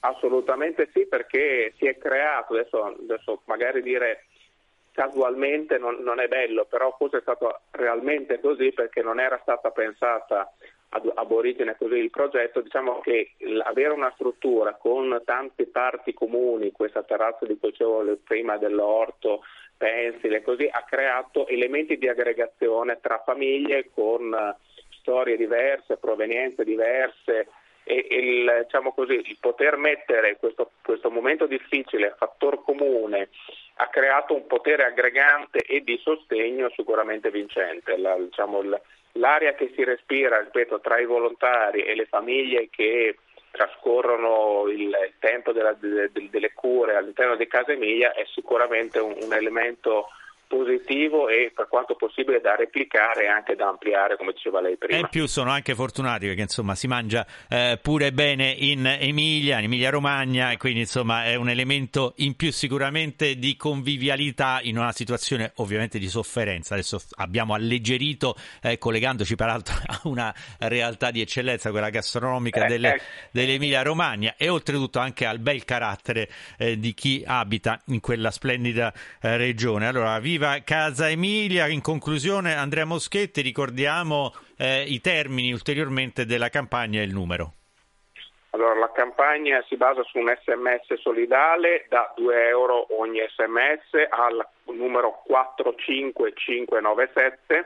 Assolutamente 0.01 0.87
sì, 0.93 1.07
perché 1.07 1.73
si 1.79 1.87
è 1.87 1.97
creato, 1.97 2.53
adesso, 2.53 2.83
adesso 2.83 3.41
magari 3.45 3.81
dire 3.81 4.27
casualmente 4.95 5.77
non, 5.77 5.97
non, 5.99 6.21
è 6.21 6.27
bello, 6.27 6.65
però 6.65 6.95
forse 6.97 7.17
è 7.17 7.21
stato 7.21 7.59
realmente 7.71 8.39
così 8.39 8.71
perché 8.71 9.03
non 9.03 9.19
era 9.19 9.37
stata 9.41 9.69
pensata 9.69 10.51
ad, 10.89 11.11
ab 11.13 11.31
origine 11.31 11.75
così 11.77 11.95
il 11.95 12.09
progetto, 12.09 12.61
diciamo 12.61 13.01
che 13.01 13.33
avere 13.63 13.91
una 13.91 14.11
struttura 14.15 14.73
con 14.75 15.21
tante 15.25 15.67
parti 15.67 16.13
comuni, 16.13 16.71
questa 16.71 17.03
terrazza 17.03 17.45
di 17.45 17.57
cui 17.59 17.71
dicevo 17.71 18.17
prima 18.23 18.55
dell'orto, 18.57 19.43
pensile, 19.77 20.41
così 20.41 20.65
ha 20.71 20.85
creato 20.87 21.45
elementi 21.47 21.97
di 21.97 22.07
aggregazione 22.07 22.99
tra 23.01 23.21
famiglie 23.25 23.89
con 23.93 24.33
storie 25.01 25.35
diverse, 25.35 25.97
provenienze 25.97 26.63
diverse, 26.63 27.49
e 27.87 28.07
il, 28.09 28.63
diciamo 28.63 28.91
così, 28.93 29.13
il 29.13 29.37
poter 29.39 29.77
mettere 29.77 30.37
questo, 30.37 30.71
questo 30.81 31.11
momento 31.11 31.45
difficile 31.45 32.07
a 32.07 32.15
fattor 32.17 32.63
comune 32.63 33.29
ha 33.75 33.87
creato 33.87 34.33
un 34.33 34.47
potere 34.47 34.85
aggregante 34.85 35.59
e 35.59 35.83
di 35.83 35.97
sostegno 36.01 36.71
sicuramente 36.75 37.29
vincente. 37.29 37.95
La, 37.97 38.15
diciamo, 38.15 38.63
l'aria 39.13 39.53
che 39.53 39.71
si 39.75 39.83
respira 39.83 40.39
ripeto, 40.39 40.79
tra 40.79 40.99
i 40.99 41.05
volontari 41.05 41.83
e 41.83 41.93
le 41.93 42.05
famiglie 42.05 42.69
che 42.71 43.17
trascorrono 43.51 44.67
il 44.67 45.13
tempo 45.19 45.51
della, 45.51 45.73
delle, 45.73 46.09
delle 46.11 46.53
cure 46.53 46.95
all'interno 46.95 47.35
di 47.35 47.47
Casa 47.47 47.71
Emilia 47.71 48.13
è 48.13 48.25
sicuramente 48.33 48.99
un, 48.99 49.15
un 49.21 49.33
elemento 49.33 50.07
positivo 50.47 51.27
e 51.27 51.51
per 51.53 51.67
quanto 51.67 51.95
possibile 51.95 52.41
da 52.41 52.55
replicare 52.55 53.23
e 53.23 53.27
anche 53.27 53.55
da 53.55 53.67
ampliare 53.67 54.17
come 54.17 54.33
diceva 54.33 54.61
lei 54.61 54.77
prima. 54.77 54.97
E 54.97 54.99
in 55.01 55.07
più 55.09 55.25
sono 55.25 55.51
anche 55.51 55.75
fortunati 55.75 56.27
perché 56.27 56.41
insomma 56.41 56.75
si 56.75 56.87
mangia 56.87 57.25
eh, 57.49 57.79
pure 57.81 58.11
bene 58.11 58.49
in 58.51 58.85
Emilia, 58.85 59.59
in 59.59 59.65
Emilia 59.65 59.89
Romagna 59.89 60.51
e 60.51 60.57
quindi 60.57 60.81
insomma 60.81 61.25
è 61.25 61.35
un 61.35 61.49
elemento 61.49 62.13
in 62.17 62.35
più 62.35 62.51
sicuramente 62.51 63.35
di 63.37 63.55
convivialità 63.55 64.59
in 64.61 64.77
una 64.77 64.91
situazione 64.91 65.51
ovviamente 65.55 65.99
di 65.99 66.07
sofferenza. 66.07 66.73
Adesso 66.75 67.01
abbiamo 67.15 67.53
alleggerito 67.53 68.35
eh, 68.61 68.77
collegandoci 68.77 69.35
peraltro 69.35 69.75
a 69.85 69.99
una 70.03 70.33
realtà 70.59 71.11
di 71.11 71.21
eccellenza, 71.21 71.71
quella 71.71 71.89
gastronomica 71.89 72.65
eh, 72.65 72.67
delle, 72.67 72.95
eh. 72.95 73.01
dell'Emilia 73.31 73.81
Romagna 73.81 74.35
e 74.37 74.49
oltretutto 74.49 74.99
anche 74.99 75.25
al 75.25 75.39
bel 75.39 75.65
carattere 75.65 76.29
eh, 76.57 76.79
di 76.79 76.93
chi 76.93 77.23
abita 77.25 77.81
in 77.87 77.99
quella 77.99 78.31
splendida 78.31 78.93
eh, 79.21 79.37
regione. 79.37 79.87
Allora 79.87 80.19
vi 80.19 80.34
viva 80.35 80.61
Casa 80.65 81.09
Emilia. 81.09 81.67
In 81.67 81.81
conclusione, 81.81 82.55
Andrea 82.55 82.83
Moschetti, 82.83 83.39
ricordiamo 83.41 84.33
eh, 84.57 84.83
i 84.83 84.99
termini 84.99 85.53
ulteriormente 85.53 86.25
della 86.25 86.49
campagna 86.49 86.99
e 86.99 87.03
il 87.03 87.13
numero. 87.13 87.53
Allora, 88.49 88.75
la 88.75 88.91
campagna 88.91 89.63
si 89.67 89.77
basa 89.77 90.03
su 90.03 90.17
un 90.17 90.27
sms 90.27 90.95
solidale 90.99 91.85
da 91.87 92.11
2 92.17 92.47
euro 92.47 92.85
ogni 92.99 93.19
sms 93.19 94.09
al 94.09 94.45
numero 94.75 95.21
45597 95.25 97.65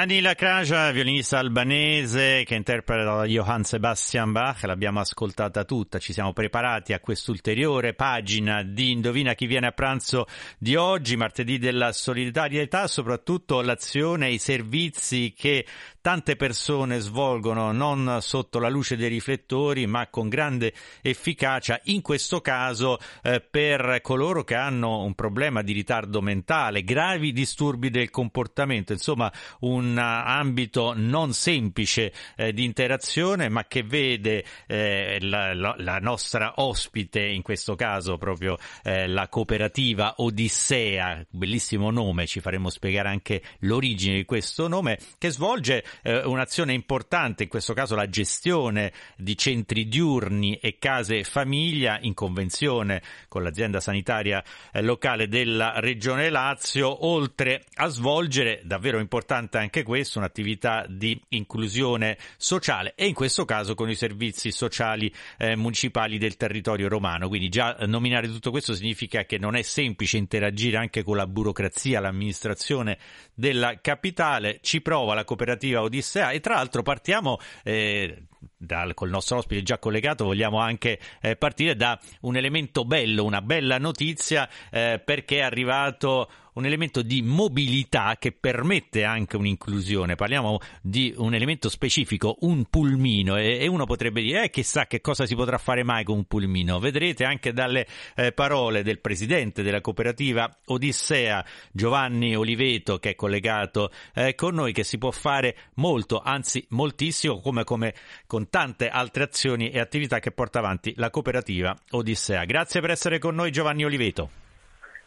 Anila 0.00 0.34
Kraja, 0.34 0.90
violinista 0.92 1.36
albanese 1.36 2.44
che 2.46 2.54
interpreta 2.54 3.26
Johann 3.26 3.60
Sebastian 3.60 4.32
Bach, 4.32 4.62
l'abbiamo 4.62 4.98
ascoltata 5.00 5.64
tutta, 5.64 5.98
ci 5.98 6.14
siamo 6.14 6.32
preparati 6.32 6.94
a 6.94 7.00
quest'ulteriore 7.00 7.92
pagina 7.92 8.62
di 8.62 8.92
Indovina 8.92 9.34
chi 9.34 9.44
viene 9.44 9.66
a 9.66 9.72
pranzo 9.72 10.24
di 10.56 10.74
oggi, 10.74 11.18
martedì 11.18 11.58
della 11.58 11.92
solidarietà, 11.92 12.86
soprattutto 12.86 13.60
l'azione 13.60 14.28
e 14.28 14.32
i 14.32 14.38
servizi 14.38 15.34
che 15.36 15.66
tante 16.00 16.34
persone 16.34 16.98
svolgono 17.00 17.70
non 17.72 18.20
sotto 18.22 18.58
la 18.58 18.70
luce 18.70 18.96
dei 18.96 19.10
riflettori 19.10 19.86
ma 19.86 20.06
con 20.06 20.30
grande 20.30 20.72
efficacia, 21.02 21.78
in 21.84 22.00
questo 22.00 22.40
caso 22.40 22.96
eh, 23.22 23.42
per 23.42 24.00
coloro 24.00 24.44
che 24.44 24.54
hanno 24.54 25.02
un 25.02 25.14
problema 25.14 25.60
di 25.60 25.74
ritardo 25.74 26.22
mentale, 26.22 26.84
gravi 26.84 27.32
disturbi 27.32 27.90
del 27.90 28.08
comportamento, 28.08 28.94
insomma 28.94 29.30
un 29.60 29.89
ambito 29.98 30.92
non 30.94 31.32
semplice 31.32 32.12
eh, 32.36 32.52
di 32.52 32.64
interazione 32.64 33.48
ma 33.48 33.64
che 33.64 33.82
vede 33.82 34.44
eh, 34.66 35.18
la, 35.20 35.54
la, 35.54 35.74
la, 35.78 35.98
nostra 35.98 36.54
ospite, 36.56 37.24
in 37.24 37.42
questo 37.42 37.74
caso 37.74 38.16
proprio 38.18 38.58
eh, 38.82 39.06
la 39.06 39.28
cooperativa 39.28 40.14
Odissea, 40.18 41.24
bellissimo 41.30 41.90
nome, 41.90 42.26
ci 42.26 42.40
faremo 42.40 42.70
spiegare 42.70 43.08
anche 43.08 43.42
l'origine 43.60 44.16
di 44.16 44.24
questo 44.24 44.68
nome, 44.68 44.98
che 45.18 45.30
svolge 45.30 45.84
eh, 46.02 46.24
un'azione 46.24 46.72
importante, 46.72 47.44
in 47.44 47.48
questo 47.48 47.72
caso 47.72 47.94
la 47.94 48.08
gestione 48.08 48.92
di 49.16 49.36
centri 49.36 49.88
diurni 49.88 50.56
e 50.56 50.78
case 50.78 51.24
famiglia 51.24 51.98
in 52.00 52.14
convenzione 52.14 53.02
con 53.28 53.42
l'azienda 53.42 53.80
sanitaria 53.80 54.42
eh, 54.72 54.82
locale 54.82 55.28
della 55.28 55.74
Regione 55.76 56.30
Lazio, 56.30 57.06
oltre 57.06 57.64
a 57.74 57.88
svolgere, 57.88 58.60
davvero 58.64 58.98
importante 58.98 59.58
anche 59.58 59.79
questo, 59.82 60.18
un'attività 60.18 60.86
di 60.88 61.20
inclusione 61.28 62.18
sociale 62.36 62.94
e 62.94 63.06
in 63.06 63.14
questo 63.14 63.44
caso 63.44 63.74
con 63.74 63.88
i 63.88 63.94
servizi 63.94 64.52
sociali 64.52 65.12
eh, 65.38 65.56
municipali 65.56 66.18
del 66.18 66.36
territorio 66.36 66.88
romano. 66.88 67.28
Quindi 67.28 67.48
già 67.48 67.76
nominare 67.86 68.28
tutto 68.28 68.50
questo 68.50 68.74
significa 68.74 69.24
che 69.24 69.38
non 69.38 69.56
è 69.56 69.62
semplice 69.62 70.16
interagire 70.16 70.76
anche 70.76 71.02
con 71.02 71.16
la 71.16 71.26
burocrazia, 71.26 72.00
l'amministrazione 72.00 72.98
della 73.34 73.80
capitale. 73.80 74.58
Ci 74.62 74.80
prova 74.80 75.14
la 75.14 75.24
cooperativa 75.24 75.82
Odissea 75.82 76.30
e 76.30 76.40
tra 76.40 76.54
l'altro 76.54 76.82
partiamo 76.82 77.38
eh, 77.62 78.24
dal, 78.56 78.94
col 78.94 79.10
nostro 79.10 79.38
ospite 79.38 79.62
già 79.62 79.78
collegato, 79.78 80.24
vogliamo 80.24 80.58
anche 80.58 80.98
eh, 81.20 81.36
partire 81.36 81.76
da 81.76 81.98
un 82.22 82.36
elemento 82.36 82.84
bello, 82.84 83.24
una 83.24 83.42
bella 83.42 83.78
notizia 83.78 84.48
eh, 84.70 85.00
perché 85.02 85.38
è 85.38 85.42
arrivato 85.42 86.30
un 86.54 86.66
elemento 86.66 87.02
di 87.02 87.22
mobilità 87.22 88.16
che 88.18 88.32
permette 88.32 89.04
anche 89.04 89.36
un'inclusione. 89.36 90.14
Parliamo 90.14 90.58
di 90.82 91.14
un 91.16 91.34
elemento 91.34 91.68
specifico, 91.68 92.36
un 92.40 92.64
pulmino, 92.64 93.36
e, 93.36 93.58
e 93.60 93.66
uno 93.66 93.86
potrebbe 93.86 94.22
dire, 94.22 94.44
eh, 94.44 94.50
chissà 94.50 94.86
che 94.86 95.00
cosa 95.00 95.26
si 95.26 95.34
potrà 95.34 95.58
fare 95.58 95.82
mai 95.82 96.04
con 96.04 96.16
un 96.16 96.24
pulmino. 96.24 96.78
Vedrete 96.78 97.24
anche 97.24 97.52
dalle 97.52 97.86
eh, 98.16 98.32
parole 98.32 98.82
del 98.82 99.00
presidente 99.00 99.62
della 99.62 99.80
cooperativa 99.80 100.48
Odissea, 100.66 101.44
Giovanni 101.72 102.34
Oliveto, 102.34 102.98
che 102.98 103.10
è 103.10 103.14
collegato 103.14 103.90
eh, 104.14 104.34
con 104.34 104.54
noi, 104.54 104.72
che 104.72 104.84
si 104.84 104.98
può 104.98 105.10
fare 105.10 105.56
molto, 105.74 106.20
anzi 106.20 106.64
moltissimo, 106.70 107.40
come, 107.40 107.64
come 107.64 107.94
con 108.26 108.48
tante 108.48 108.88
altre 108.88 109.24
azioni 109.24 109.70
e 109.70 109.78
attività 109.78 110.18
che 110.18 110.30
porta 110.30 110.58
avanti 110.58 110.92
la 110.96 111.10
cooperativa 111.10 111.76
Odissea. 111.90 112.44
Grazie 112.44 112.80
per 112.80 112.90
essere 112.90 113.18
con 113.18 113.34
noi 113.34 113.50
Giovanni 113.50 113.84
Oliveto. 113.84 114.49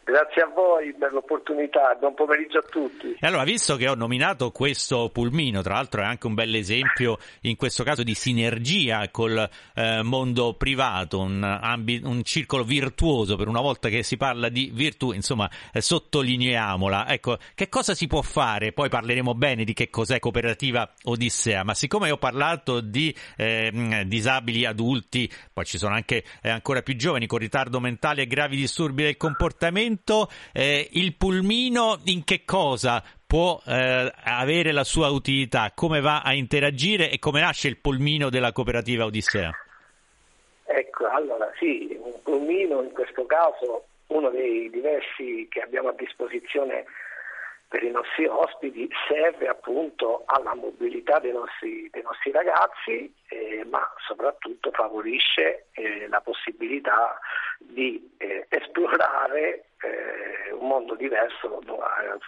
Grazie 0.04 0.42
a 0.42 0.52
voi 0.54 0.92
per 0.92 1.14
l'opportunità, 1.14 1.96
buon 1.98 2.12
pomeriggio 2.12 2.58
a 2.58 2.62
tutti. 2.62 3.16
E 3.18 3.26
allora, 3.26 3.42
visto 3.42 3.76
che 3.76 3.88
ho 3.88 3.94
nominato 3.94 4.50
questo 4.50 5.08
pulmino, 5.08 5.62
tra 5.62 5.74
l'altro 5.74 6.02
è 6.02 6.04
anche 6.04 6.26
un 6.26 6.34
bel 6.34 6.54
esempio 6.54 7.16
in 7.42 7.56
questo 7.56 7.84
caso 7.84 8.02
di 8.02 8.12
sinergia 8.12 9.08
col 9.08 9.48
eh, 9.74 10.02
mondo 10.02 10.52
privato, 10.58 11.20
un, 11.20 11.42
ambi- 11.42 12.02
un, 12.04 12.22
circolo 12.22 12.64
virtuoso, 12.64 13.36
per 13.36 13.48
una 13.48 13.62
volta 13.62 13.88
che 13.88 14.02
si 14.02 14.18
parla 14.18 14.50
di 14.50 14.70
virtù, 14.74 15.12
insomma, 15.12 15.48
eh, 15.72 15.80
sottolineiamola. 15.80 17.08
Ecco, 17.08 17.38
che 17.54 17.70
cosa 17.70 17.94
si 17.94 18.06
può 18.06 18.20
fare? 18.20 18.72
Poi 18.72 18.90
parleremo 18.90 19.34
bene 19.34 19.64
di 19.64 19.72
che 19.72 19.88
cos'è 19.88 20.18
cooperativa 20.18 20.86
Odissea, 21.04 21.64
ma 21.64 21.72
siccome 21.72 22.10
ho 22.10 22.18
parlato 22.18 22.80
di 22.80 23.14
eh, 23.38 24.04
disabili 24.06 24.66
adulti, 24.66 25.32
poi 25.50 25.64
ci 25.64 25.78
sono 25.78 25.94
anche 25.94 26.24
eh, 26.42 26.50
ancora 26.50 26.82
più 26.82 26.94
giovani 26.94 27.26
con 27.26 27.38
ritardo 27.38 27.80
mentale 27.80 28.22
e 28.22 28.26
gravi 28.26 28.56
disturbi 28.56 29.04
del 29.04 29.16
comportamento, 29.16 29.92
momento 29.94 30.28
eh, 30.52 30.88
il 30.92 31.14
pulmino 31.16 32.00
in 32.06 32.24
che 32.24 32.44
cosa 32.44 33.02
può 33.26 33.60
eh, 33.66 34.12
avere 34.24 34.72
la 34.72 34.84
sua 34.84 35.08
utilità, 35.08 35.72
come 35.74 36.00
va 36.00 36.22
a 36.22 36.34
interagire 36.34 37.10
e 37.10 37.18
come 37.18 37.40
nasce 37.40 37.68
il 37.68 37.78
pulmino 37.78 38.28
della 38.28 38.52
cooperativa 38.52 39.04
Odissea? 39.04 39.50
Ecco, 40.66 41.06
allora 41.06 41.50
sì, 41.58 41.96
un 42.00 42.20
pulmino 42.22 42.82
in 42.82 42.92
questo 42.92 43.24
caso 43.26 43.86
uno 44.08 44.30
dei 44.30 44.70
diversi 44.70 45.46
che 45.50 45.60
abbiamo 45.60 45.88
a 45.88 45.94
disposizione 45.96 46.84
per 47.74 47.82
i 47.82 47.90
nostri 47.90 48.26
ospiti 48.26 48.88
serve 49.08 49.48
appunto 49.48 50.22
alla 50.26 50.54
mobilità 50.54 51.18
dei 51.18 51.32
nostri, 51.32 51.88
dei 51.90 52.02
nostri 52.02 52.30
ragazzi, 52.30 53.12
eh, 53.28 53.64
ma 53.68 53.82
soprattutto 54.06 54.70
favorisce 54.70 55.66
eh, 55.72 56.06
la 56.06 56.20
possibilità 56.20 57.18
di 57.58 58.14
eh, 58.18 58.46
esplorare 58.48 59.70
eh, 59.84 60.52
un 60.52 60.66
mondo 60.66 60.94
diverso 60.94 61.60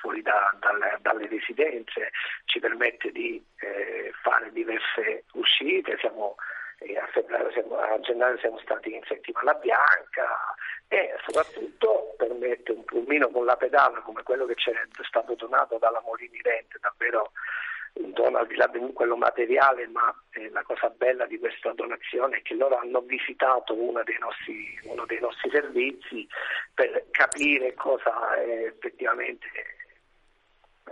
fuori 0.00 0.22
da, 0.22 0.54
dalle, 0.60 0.98
dalle, 1.00 1.26
residenze, 1.28 2.10
ci 2.44 2.60
permette 2.60 3.10
di 3.10 3.42
eh, 3.60 4.12
fare 4.22 4.50
diverse 4.52 5.24
uscite, 5.32 5.96
siamo 5.98 6.36
eh, 6.78 6.98
a, 6.98 7.06
febbraio, 7.06 7.50
siamo, 7.52 7.76
a 7.76 7.98
gennaio 8.00 8.38
siamo 8.38 8.58
stati 8.58 8.94
in 8.94 9.02
settimana 9.06 9.54
bianca 9.54 10.54
e 10.88 11.14
soprattutto 11.24 12.14
permette 12.16 12.72
un 12.72 12.84
pulmino 12.84 13.28
con 13.28 13.44
la 13.44 13.56
pedana 13.56 14.00
come 14.00 14.22
quello 14.22 14.46
che 14.46 14.54
ci 14.54 14.70
è 14.70 14.76
stato 15.02 15.34
donato 15.34 15.78
dalla 15.78 16.02
Molini 16.04 16.40
Rente, 16.42 16.78
davvero 16.80 17.32
dono 17.96 18.38
al 18.38 18.46
di 18.46 18.56
là 18.56 18.66
di 18.66 18.78
quello 18.92 19.16
materiale, 19.16 19.86
ma 19.88 20.14
eh, 20.32 20.50
la 20.50 20.62
cosa 20.62 20.88
bella 20.90 21.26
di 21.26 21.38
questa 21.38 21.72
donazione 21.72 22.38
è 22.38 22.42
che 22.42 22.54
loro 22.54 22.76
hanno 22.78 23.00
visitato 23.00 23.74
uno 23.74 24.02
dei 24.04 24.18
nostri, 24.18 24.78
uno 24.84 25.04
dei 25.06 25.20
nostri 25.20 25.50
servizi 25.50 26.26
per 26.74 27.06
capire 27.10 27.74
cosa 27.74 28.34
eh, 28.36 28.64
effettivamente 28.64 29.48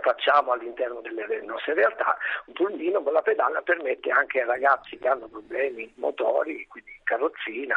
facciamo 0.01 0.51
all'interno 0.51 1.01
delle, 1.01 1.25
delle, 1.25 1.45
nostre 1.45 1.73
realtà, 1.73 2.17
un 2.45 2.53
pulmino 2.53 3.01
con 3.01 3.13
la 3.13 3.21
pedana 3.21 3.61
permette 3.61 4.11
anche 4.11 4.41
ai 4.41 4.47
ragazzi 4.47 4.97
che 4.97 5.07
hanno 5.07 5.27
problemi 5.27 5.91
motori, 5.95 6.67
quindi 6.67 6.91
carrozzina, 7.03 7.75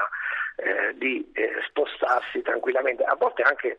eh, 0.57 0.97
di 0.99 1.31
eh, 1.35 1.53
spostarsi 1.69 2.43
tranquillamente, 2.43 3.05
a 3.05 3.15
volte 3.15 3.43
anche 3.43 3.77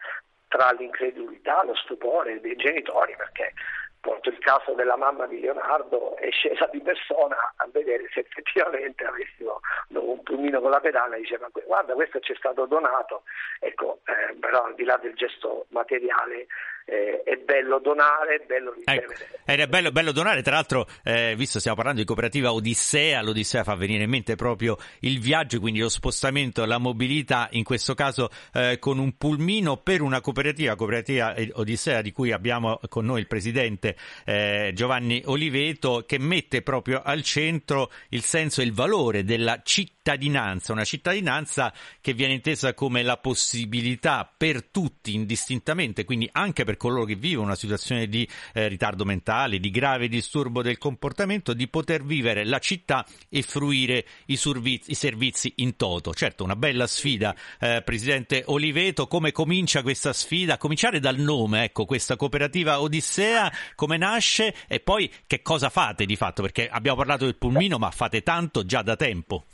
tra 0.47 0.71
l'incredulità, 0.71 1.63
lo 1.63 1.75
stupore 1.75 2.39
dei 2.39 2.55
genitori, 2.55 3.15
perché 3.15 3.53
porto 4.01 4.29
il 4.29 4.39
caso 4.39 4.73
della 4.73 4.95
mamma 4.95 5.27
di 5.27 5.39
Leonardo, 5.39 6.15
è 6.17 6.29
scesa 6.31 6.67
di 6.71 6.81
persona 6.81 7.35
a 7.57 7.67
vedere 7.71 8.09
se 8.13 8.21
effettivamente 8.21 9.03
avessimo 9.03 9.59
un 9.89 10.21
pulmino 10.23 10.62
con 10.62 10.71
la 10.71 10.79
pedana 10.79 11.15
e 11.15 11.19
diceva 11.19 11.49
guarda 11.65 11.93
questo 11.93 12.19
ci 12.19 12.33
è 12.33 12.35
stato 12.35 12.65
donato, 12.65 13.23
ecco, 13.59 13.99
eh, 14.05 14.35
però 14.35 14.65
al 14.65 14.75
di 14.75 14.83
là 14.83 14.97
del 14.97 15.13
gesto 15.15 15.65
materiale 15.69 16.47
eh, 16.89 17.21
è 17.23 17.36
bello 17.38 17.80
donare, 17.80 18.36
è 18.36 18.45
bello. 18.45 18.73
Ecco, 18.84 19.13
è 19.45 19.67
bello, 19.67 19.91
bello, 19.91 20.12
donare, 20.12 20.41
tra 20.41 20.56
l'altro, 20.56 20.88
eh, 21.04 21.36
visto 21.38 21.60
stiamo 21.60 21.78
parlando 21.78 22.02
di 22.02 22.08
cooperativa 22.08 22.52
Odissea, 22.52 23.21
l'Odissea 23.21 23.63
fa 23.63 23.75
venire 23.75 24.04
in 24.04 24.10
mente 24.10 24.36
proprio 24.36 24.78
il 25.02 25.19
viaggio, 25.19 25.60
quindi 25.60 25.80
lo 25.80 25.89
spostamento, 25.89 26.65
la 26.65 26.78
mobilità, 26.78 27.47
in 27.52 27.63
questo 27.63 27.93
caso 27.93 28.30
eh, 28.54 28.78
con 28.80 28.97
un 28.97 29.17
pulmino 29.17 29.78
per 29.78 30.02
una 30.02 30.21
cooperativa, 30.21 30.75
cooperativa 30.75 31.36
Odissea 31.54 32.02
di 32.02 32.12
cui 32.12 32.32
abbiamo 32.32 32.80
con 32.89 33.06
noi 33.06 33.19
il 33.19 33.28
presidente 33.28 33.95
eh, 34.25 34.71
Giovanni 34.73 35.21
Oliveto, 35.25 36.04
che 36.08 36.17
mette 36.17 36.62
proprio 36.62 37.02
al 37.04 37.21
centro 37.23 37.91
il 38.10 38.23
senso 38.23 38.62
e 38.62 38.63
il 38.63 38.73
valore 38.73 39.23
della 39.23 39.62
cittadinanza, 40.10 40.72
una 40.72 40.84
cittadinanza 40.84 41.72
che 42.02 42.13
viene 42.13 42.34
intesa 42.34 42.74
come 42.74 43.04
la 43.04 43.17
possibilità 43.17 44.32
per 44.36 44.63
tutti 44.63 45.13
indistintamente, 45.13 46.04
quindi 46.04 46.28
anche 46.32 46.63
per 46.63 46.78
coloro 46.78 47.06
che 47.06 47.15
vivono 47.15 47.48
una 47.48 47.56
situazione 47.56 48.08
di 48.08 48.28
eh, 48.54 48.67
ritardo 48.67 49.06
mentale, 49.06 49.60
di 49.60 49.69
grave 49.69 50.08
disturbo 50.08 50.63
del 50.63 50.80
comportamento, 50.80 51.54
di 51.54 51.67
poter 51.67 52.04
vivere 52.04 52.43
la 52.43 52.58
città 52.58 53.06
e 53.30 53.43
fruire 53.43 54.06
i, 54.26 54.36
servizi, 54.36 54.91
i 54.91 54.95
servizi 54.95 55.54
in 55.58 55.76
toto. 55.76 56.13
Certo, 56.13 56.43
una 56.43 56.56
bella 56.56 56.88
sfida, 56.88 57.36
eh, 57.60 57.84
Presidente 57.86 58.43
Oliveto. 58.48 59.06
Come 59.06 59.32
comincia 59.32 59.84
questa 59.84 60.13
sfida? 60.13 60.56
A 60.56 60.58
cominciare 60.58 61.00
dal 61.00 61.17
nome, 61.17 61.65
ecco, 61.65 61.86
questa 61.86 62.15
cooperativa 62.15 62.82
Odissea, 62.82 63.52
come 63.76 63.98
nasce 63.98 64.56
e 64.67 64.80
poi 64.80 65.12
che 65.28 65.43
cosa 65.43 65.69
fate 65.69 66.06
di 66.06 66.15
fatto? 66.15 66.41
Perché 66.41 66.67
abbiamo 66.67 66.98
parlato 66.98 67.26
del 67.26 67.36
pulmino, 67.36 67.78
ma 67.78 67.91
fate 67.91 68.24
tanto 68.24 68.65
già 68.65 68.82
da 68.82 68.95
tempo. 68.95 69.45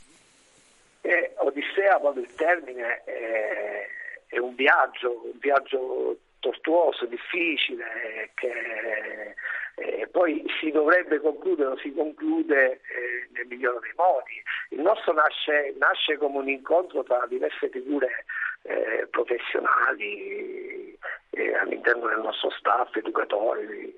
Odissea, 1.86 2.00
proprio 2.00 2.22
il 2.22 2.34
termine, 2.34 3.02
è, 3.04 3.86
è 4.28 4.38
un 4.38 4.54
viaggio, 4.54 5.22
un 5.24 5.38
viaggio 5.38 6.18
tortuoso, 6.40 7.06
difficile, 7.06 8.30
che 8.34 9.34
eh, 9.76 10.08
poi 10.08 10.44
si 10.60 10.70
dovrebbe 10.70 11.20
concludere 11.20 11.70
o 11.70 11.78
si 11.78 11.92
conclude 11.92 12.72
eh, 12.72 13.28
nel 13.32 13.46
migliore 13.46 13.78
dei 13.80 13.92
modi. 13.96 14.42
Il 14.70 14.80
nostro 14.80 15.12
nasce, 15.12 15.74
nasce 15.78 16.16
come 16.16 16.38
un 16.38 16.48
incontro 16.48 17.02
tra 17.04 17.24
diverse 17.28 17.68
figure 17.68 18.24
eh, 18.62 19.06
professionali 19.10 20.98
eh, 21.30 21.54
all'interno 21.54 22.08
del 22.08 22.20
nostro 22.20 22.50
staff, 22.50 22.94
educatori, 22.96 23.94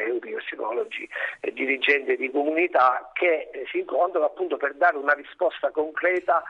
eh, 0.00 0.10
psicoterapeuti, 0.10 0.34
psicologi 0.36 1.08
e 1.40 1.52
dirigenti 1.52 2.16
di 2.16 2.30
comunità 2.30 3.10
che 3.12 3.50
eh, 3.52 3.66
si 3.70 3.78
incontrano 3.78 4.26
appunto 4.26 4.56
per 4.56 4.74
dare 4.74 4.96
una 4.96 5.12
risposta 5.12 5.70
concreta 5.70 6.42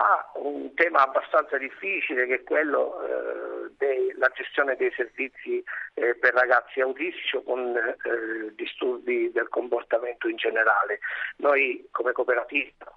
a 0.00 0.30
un 0.34 0.72
tema 0.74 1.02
abbastanza 1.02 1.58
difficile 1.58 2.26
che 2.26 2.34
è 2.34 2.42
quello 2.44 3.02
eh, 3.02 3.70
della 3.78 4.28
gestione 4.28 4.76
dei 4.76 4.92
servizi 4.94 5.62
eh, 5.94 6.14
per 6.14 6.34
ragazzi 6.34 6.80
autistici 6.80 7.36
o 7.36 7.42
con 7.42 7.76
eh, 7.76 8.54
disturbi 8.54 9.32
del 9.32 9.48
comportamento 9.48 10.28
in 10.28 10.36
generale. 10.36 11.00
Noi 11.38 11.88
come 11.90 12.12
cooperativa 12.12 12.96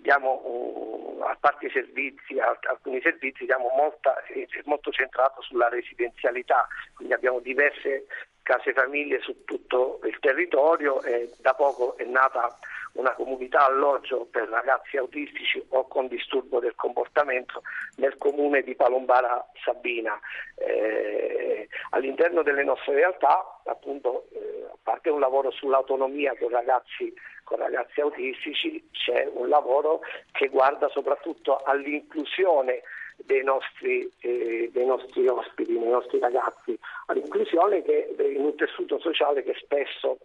diamo, 0.00 0.40
uh, 0.44 1.22
a 1.22 1.36
parte 1.38 1.66
i 1.66 1.70
servizi, 1.70 2.38
a, 2.38 2.56
alcuni 2.68 3.00
servizi, 3.02 3.44
diamo 3.44 3.68
molta, 3.76 4.22
è 4.24 4.46
molto 4.64 4.90
centrato 4.90 5.42
sulla 5.42 5.68
residenzialità, 5.68 6.66
quindi 6.94 7.14
abbiamo 7.14 7.40
diverse 7.40 8.06
case 8.42 8.72
famiglie 8.72 9.20
su 9.20 9.44
tutto 9.44 10.00
il 10.04 10.18
territorio 10.20 11.02
e 11.02 11.30
da 11.38 11.54
poco 11.54 11.96
è 11.96 12.04
nata 12.04 12.58
una 12.94 13.12
comunità 13.14 13.66
alloggio 13.66 14.26
per 14.30 14.48
ragazzi 14.48 14.96
autistici 14.96 15.64
o 15.70 15.86
con 15.86 16.08
disturbo 16.08 16.60
del 16.60 16.74
comportamento 16.74 17.62
nel 17.96 18.18
comune 18.18 18.62
di 18.62 18.74
Palombara 18.74 19.46
Sabina. 19.64 20.18
Eh, 20.56 21.68
all'interno 21.90 22.42
delle 22.42 22.64
nostre 22.64 22.94
realtà, 22.94 23.60
appunto, 23.64 24.26
eh, 24.32 24.66
a 24.70 24.76
parte 24.82 25.08
un 25.08 25.20
lavoro 25.20 25.50
sull'autonomia 25.50 26.36
con 26.38 26.50
ragazzi, 26.50 27.14
con 27.44 27.58
ragazzi 27.58 28.00
autistici, 28.00 28.88
c'è 28.92 29.28
un 29.32 29.48
lavoro 29.48 30.00
che 30.32 30.48
guarda 30.48 30.88
soprattutto 30.88 31.62
all'inclusione 31.62 32.82
dei 33.24 33.42
nostri, 33.42 34.10
eh, 34.20 34.70
dei 34.72 34.86
nostri, 34.86 35.26
ospiti, 35.26 35.78
dei 35.78 35.88
nostri 35.88 36.18
ragazzi, 36.18 36.78
all'inclusione 37.06 37.82
che, 37.82 38.14
in 38.18 38.44
un 38.44 38.54
tessuto 38.56 38.98
sociale 38.98 39.42
che 39.42 39.54
spesso 39.60 40.18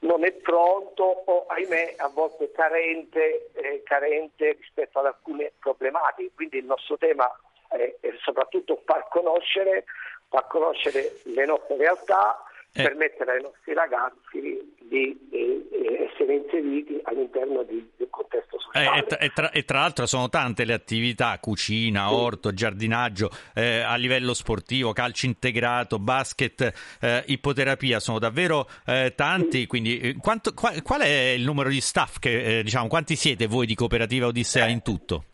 non 0.00 0.24
è 0.24 0.32
pronto 0.32 1.02
o 1.02 1.46
ahimè 1.46 1.94
a 1.98 2.08
volte 2.08 2.50
carente, 2.52 3.50
eh, 3.54 3.82
carente 3.84 4.56
rispetto 4.60 5.00
ad 5.00 5.06
alcune 5.06 5.52
problematiche. 5.58 6.30
Quindi 6.34 6.58
il 6.58 6.66
nostro 6.66 6.96
tema 6.96 7.28
è, 7.68 7.94
è 8.00 8.14
soprattutto 8.22 8.80
far 8.84 9.08
conoscere, 9.08 9.84
far 10.28 10.46
conoscere 10.46 11.18
le 11.24 11.44
nostre 11.46 11.76
realtà, 11.76 12.42
eh. 12.72 12.82
permettere 12.82 13.32
ai 13.32 13.42
nostri 13.42 13.74
ragazzi 13.74 14.76
di 14.88 15.28
eh, 15.30 16.08
essere 16.10 16.34
inseriti 16.34 16.98
all'interno 17.02 17.62
di, 17.62 17.86
del 17.96 18.08
contesto 18.10 18.58
sociale. 18.58 19.04
Eh, 19.06 19.26
e, 19.26 19.28
tra, 19.30 19.50
e, 19.50 19.64
tra, 19.64 19.80
l'altro 19.80 20.06
sono 20.06 20.28
tante 20.28 20.64
le 20.64 20.72
attività, 20.72 21.38
cucina, 21.40 22.12
orto, 22.12 22.52
giardinaggio, 22.52 23.30
eh, 23.54 23.80
a 23.80 23.96
livello 23.96 24.34
sportivo, 24.34 24.92
calcio 24.92 25.26
integrato, 25.26 25.98
basket, 25.98 26.98
eh, 27.00 27.22
ipoterapia, 27.26 28.00
sono 28.00 28.18
davvero 28.18 28.66
eh, 28.86 29.12
tanti, 29.14 29.66
quindi 29.66 30.16
quanto, 30.20 30.54
qual, 30.54 30.82
qual, 30.82 31.02
è 31.02 31.34
il 31.36 31.44
numero 31.44 31.68
di 31.68 31.80
staff, 31.80 32.18
che, 32.18 32.62
diciamo, 32.62 32.88
quanti 32.88 33.16
siete 33.16 33.46
voi 33.46 33.66
di 33.66 33.74
Cooperativa 33.74 34.26
Odissea 34.26 34.66
in 34.66 34.82
tutto? 34.82 35.24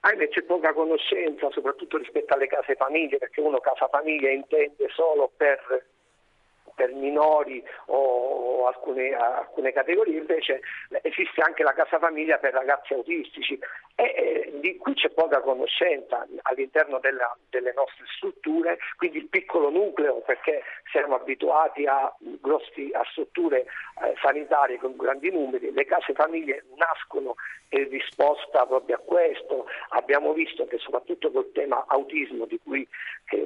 ahimè 0.00 0.28
c'è 0.28 0.42
poca 0.42 0.72
conoscenza 0.72 1.50
soprattutto 1.50 1.98
rispetto 1.98 2.34
alle 2.34 2.46
case 2.46 2.74
famiglie 2.74 3.18
perché 3.18 3.40
uno 3.40 3.58
casa 3.58 3.88
famiglia 3.88 4.30
intende 4.30 4.88
solo 4.88 5.30
per 5.36 5.84
per 6.82 6.92
minori 6.94 7.62
o 7.86 8.66
alcune, 8.66 9.14
alcune, 9.14 9.72
categorie, 9.72 10.18
invece 10.18 10.62
esiste 11.02 11.40
anche 11.40 11.62
la 11.62 11.74
casa 11.74 12.00
famiglia 12.00 12.38
per 12.38 12.52
ragazzi 12.52 12.92
autistici. 12.92 13.56
E, 13.94 14.02
e 14.04 14.52
di 14.60 14.76
cui 14.78 14.94
c'è 14.94 15.10
poca 15.10 15.40
conoscenza 15.40 16.26
all'interno 16.42 16.98
della, 16.98 17.36
delle 17.50 17.72
nostre 17.76 18.04
strutture, 18.16 18.78
quindi 18.96 19.18
il 19.18 19.28
piccolo 19.28 19.70
nucleo 19.70 20.22
perché 20.22 20.62
siamo 20.90 21.14
abituati 21.14 21.84
a, 21.86 22.12
grossi, 22.40 22.90
a 22.92 23.04
strutture 23.10 23.60
eh, 23.60 24.14
sanitarie 24.20 24.78
con 24.78 24.96
grandi 24.96 25.30
numeri, 25.30 25.72
le 25.72 25.84
case 25.84 26.14
famiglie 26.14 26.64
nascono 26.74 27.36
in 27.68 27.88
risposta 27.90 28.66
proprio 28.66 28.96
a 28.96 29.00
questo, 29.04 29.66
abbiamo 29.90 30.32
visto 30.32 30.66
che 30.66 30.78
soprattutto 30.78 31.30
col 31.30 31.52
tema 31.52 31.84
autismo 31.86 32.46
di 32.46 32.58
cui 32.62 32.86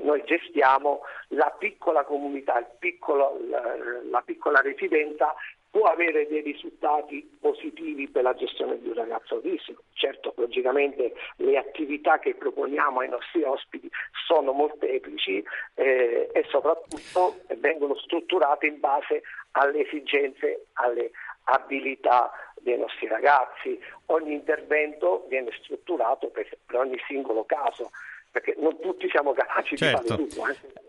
noi 0.02 0.22
gestiamo, 0.24 1.02
la 1.28 1.54
piccola 1.58 2.04
comunità, 2.04 2.60
piccolo, 2.78 3.25
la, 3.48 3.76
la 4.10 4.22
piccola 4.22 4.60
residenza 4.60 5.34
può 5.76 5.88
avere 5.88 6.26
dei 6.26 6.40
risultati 6.40 7.36
positivi 7.38 8.08
per 8.08 8.22
la 8.22 8.34
gestione 8.34 8.80
di 8.80 8.88
un 8.88 8.94
ragazzo 8.94 9.34
autistico. 9.34 9.82
Certo, 9.92 10.32
logicamente 10.36 11.12
le 11.36 11.58
attività 11.58 12.18
che 12.18 12.34
proponiamo 12.34 13.00
ai 13.00 13.10
nostri 13.10 13.42
ospiti 13.42 13.90
sono 14.26 14.52
molteplici 14.52 15.44
eh, 15.74 16.30
e 16.32 16.44
soprattutto 16.48 17.40
vengono 17.58 17.94
strutturate 17.96 18.66
in 18.66 18.80
base 18.80 19.22
alle 19.52 19.80
esigenze, 19.80 20.68
alle 20.74 21.10
abilità 21.44 22.32
dei 22.54 22.78
nostri 22.78 23.06
ragazzi. 23.06 23.78
Ogni 24.06 24.32
intervento 24.32 25.26
viene 25.28 25.50
strutturato 25.60 26.28
per, 26.28 26.48
per 26.64 26.76
ogni 26.76 26.98
singolo 27.06 27.44
caso, 27.44 27.90
perché 28.30 28.54
non 28.56 28.80
tutti 28.80 29.10
siamo 29.10 29.34
capaci 29.34 29.76
certo. 29.76 30.16
di 30.16 30.30
fare 30.30 30.54
certo. 30.54 30.70
tutto. 30.70 30.80
Eh. 30.80 30.85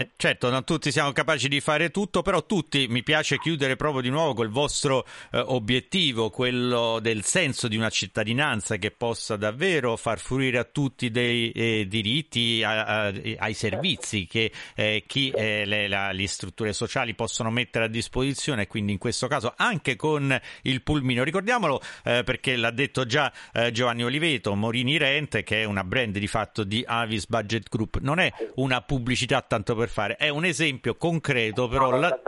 Eh, 0.00 0.10
certo, 0.14 0.48
non 0.48 0.62
tutti 0.62 0.92
siamo 0.92 1.10
capaci 1.10 1.48
di 1.48 1.58
fare 1.58 1.90
tutto, 1.90 2.22
però 2.22 2.46
tutti 2.46 2.86
mi 2.88 3.02
piace 3.02 3.36
chiudere 3.36 3.74
proprio 3.74 4.00
di 4.00 4.10
nuovo 4.10 4.32
col 4.32 4.48
vostro 4.48 5.04
eh, 5.32 5.40
obiettivo, 5.40 6.30
quello 6.30 7.00
del 7.00 7.24
senso 7.24 7.66
di 7.66 7.76
una 7.76 7.90
cittadinanza 7.90 8.76
che 8.76 8.92
possa 8.92 9.34
davvero 9.34 9.96
far 9.96 10.20
fruire 10.20 10.58
a 10.58 10.62
tutti 10.62 11.10
dei 11.10 11.50
eh, 11.50 11.86
diritti, 11.88 12.62
a, 12.62 12.84
a, 12.84 13.12
ai 13.38 13.54
servizi 13.54 14.28
che 14.28 14.52
eh, 14.76 15.02
chi, 15.04 15.30
eh, 15.30 15.64
le, 15.66 15.88
la, 15.88 16.12
le 16.12 16.28
strutture 16.28 16.72
sociali 16.72 17.16
possono 17.16 17.50
mettere 17.50 17.86
a 17.86 17.88
disposizione, 17.88 18.68
quindi 18.68 18.92
in 18.92 18.98
questo 18.98 19.26
caso 19.26 19.52
anche 19.56 19.96
con 19.96 20.40
il 20.62 20.82
pulmino. 20.82 21.24
Ricordiamolo 21.24 21.82
perché 22.02 22.54
l'ha 22.54 22.70
detto 22.70 23.04
già 23.04 23.32
Giovanni 23.72 24.04
Oliveto, 24.04 24.54
Morini 24.54 24.96
Rente, 24.96 25.42
che 25.42 25.62
è 25.62 25.64
una 25.64 25.82
brand 25.82 26.16
di 26.16 26.26
fatto 26.28 26.62
di 26.62 26.84
Avis 26.86 27.26
Budget 27.26 27.68
Group, 27.68 27.98
non 28.00 28.20
è 28.20 28.32
una 28.56 28.80
pubblicità 28.80 29.42
tanto 29.42 29.74
per 29.74 29.87
fare, 29.88 30.16
è 30.16 30.28
un 30.28 30.44
esempio 30.44 30.96
concreto, 30.96 31.68
però 31.68 31.90
no, 31.90 31.98
la, 31.98 32.20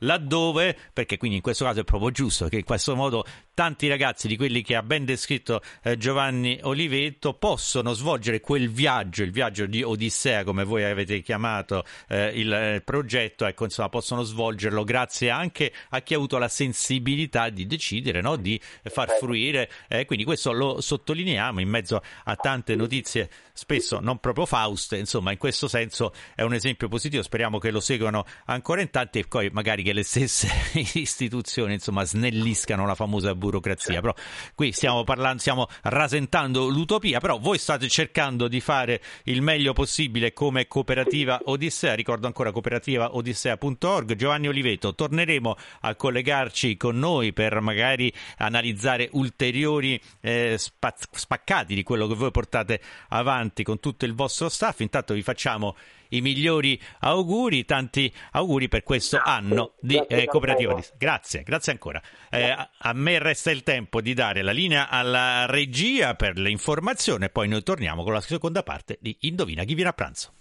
laddove, 0.00 0.76
perché 0.92 1.16
quindi 1.16 1.36
in 1.36 1.42
questo 1.42 1.64
caso 1.64 1.80
è 1.80 1.84
proprio 1.84 2.10
giusto 2.10 2.48
che 2.48 2.56
in 2.56 2.64
questo 2.64 2.94
modo 2.94 3.24
tanti 3.54 3.88
ragazzi 3.88 4.28
di 4.28 4.36
quelli 4.36 4.62
che 4.62 4.76
ha 4.76 4.82
ben 4.82 5.06
descritto 5.06 5.62
eh, 5.82 5.96
Giovanni 5.96 6.58
Olivetto 6.62 7.32
possono 7.34 7.94
svolgere 7.94 8.40
quel 8.40 8.70
viaggio, 8.70 9.22
il 9.22 9.30
viaggio 9.30 9.64
di 9.64 9.82
Odissea 9.82 10.44
come 10.44 10.64
voi 10.64 10.84
avete 10.84 11.22
chiamato 11.22 11.84
eh, 12.08 12.38
il 12.38 12.52
eh, 12.52 12.82
progetto, 12.84 13.46
ecco 13.46 13.64
insomma 13.64 13.88
possono 13.88 14.22
svolgerlo 14.22 14.84
grazie 14.84 15.30
anche 15.30 15.72
a 15.90 16.02
chi 16.02 16.12
ha 16.12 16.16
avuto 16.16 16.36
la 16.36 16.48
sensibilità 16.48 17.48
di 17.48 17.66
decidere, 17.66 18.20
no? 18.20 18.36
di 18.36 18.60
far 18.82 19.16
fruire, 19.18 19.70
eh, 19.88 20.04
quindi 20.04 20.24
questo 20.24 20.52
lo 20.52 20.80
sottolineiamo 20.80 21.60
in 21.60 21.68
mezzo 21.68 22.02
a 22.24 22.36
tante 22.36 22.76
notizie 22.76 23.30
spesso 23.54 24.00
non 24.00 24.18
proprio 24.18 24.44
fauste, 24.44 24.98
insomma 24.98 25.32
in 25.32 25.38
questo 25.38 25.66
senso 25.66 26.12
è 26.34 26.42
un 26.42 26.52
esempio 26.52 26.88
positivo, 26.88 27.22
speriamo 27.22 27.58
che 27.58 27.70
lo 27.70 27.80
seguano 27.80 28.24
ancora 28.44 28.82
in 28.82 28.90
tanti 28.90 29.20
e 29.20 29.24
poi 29.26 29.48
magari 29.50 29.82
che 29.86 29.92
le 29.92 30.02
stesse 30.02 30.48
istituzioni 30.98 31.74
insomma 31.74 32.04
snelliscano 32.04 32.86
la 32.86 32.96
famosa 32.96 33.34
burocrazia. 33.36 34.00
Però 34.00 34.12
qui 34.56 34.72
stiamo 34.72 35.04
parlando, 35.04 35.38
stiamo 35.38 35.68
rasentando 35.82 36.66
l'utopia, 36.66 37.20
però 37.20 37.38
voi 37.38 37.58
state 37.58 37.88
cercando 37.88 38.48
di 38.48 38.60
fare 38.60 39.00
il 39.24 39.42
meglio 39.42 39.72
possibile 39.72 40.32
come 40.32 40.66
cooperativa 40.66 41.40
Odissea, 41.44 41.94
ricordo 41.94 42.26
ancora 42.26 42.50
cooperativaodissea.org. 42.50 44.14
Giovanni 44.16 44.48
Oliveto, 44.48 44.94
torneremo 44.94 45.56
a 45.82 45.94
collegarci 45.94 46.76
con 46.76 46.98
noi 46.98 47.32
per 47.32 47.60
magari 47.60 48.12
analizzare 48.38 49.08
ulteriori 49.12 50.00
eh, 50.20 50.58
spaccati 50.58 51.76
di 51.76 51.84
quello 51.84 52.08
che 52.08 52.14
voi 52.14 52.32
portate 52.32 52.80
avanti 53.10 53.62
con 53.62 53.78
tutto 53.78 54.04
il 54.04 54.14
vostro 54.14 54.48
staff. 54.48 54.80
Intanto 54.80 55.14
vi 55.14 55.22
facciamo 55.22 55.76
i 56.10 56.20
migliori 56.20 56.80
auguri, 57.00 57.64
tanti 57.64 58.12
auguri 58.32 58.68
per 58.68 58.82
questo 58.82 59.20
anno 59.22 59.74
di 59.80 59.96
eh, 60.08 60.26
cooperativa. 60.26 60.78
Grazie, 60.96 61.42
grazie 61.42 61.72
ancora. 61.72 62.00
Eh, 62.30 62.54
a 62.78 62.92
me 62.92 63.18
resta 63.18 63.50
il 63.50 63.62
tempo 63.62 64.00
di 64.00 64.14
dare 64.14 64.42
la 64.42 64.52
linea 64.52 64.88
alla 64.88 65.46
regia 65.46 66.14
per 66.14 66.38
le 66.38 66.50
informazioni 66.50 67.24
e 67.24 67.30
poi 67.30 67.48
noi 67.48 67.62
torniamo 67.62 68.02
con 68.02 68.12
la 68.12 68.20
seconda 68.20 68.62
parte 68.62 68.98
di 69.00 69.16
Indovina 69.20 69.64
chi 69.64 69.74
viene 69.74 69.90
a 69.90 69.92
pranzo. 69.92 70.32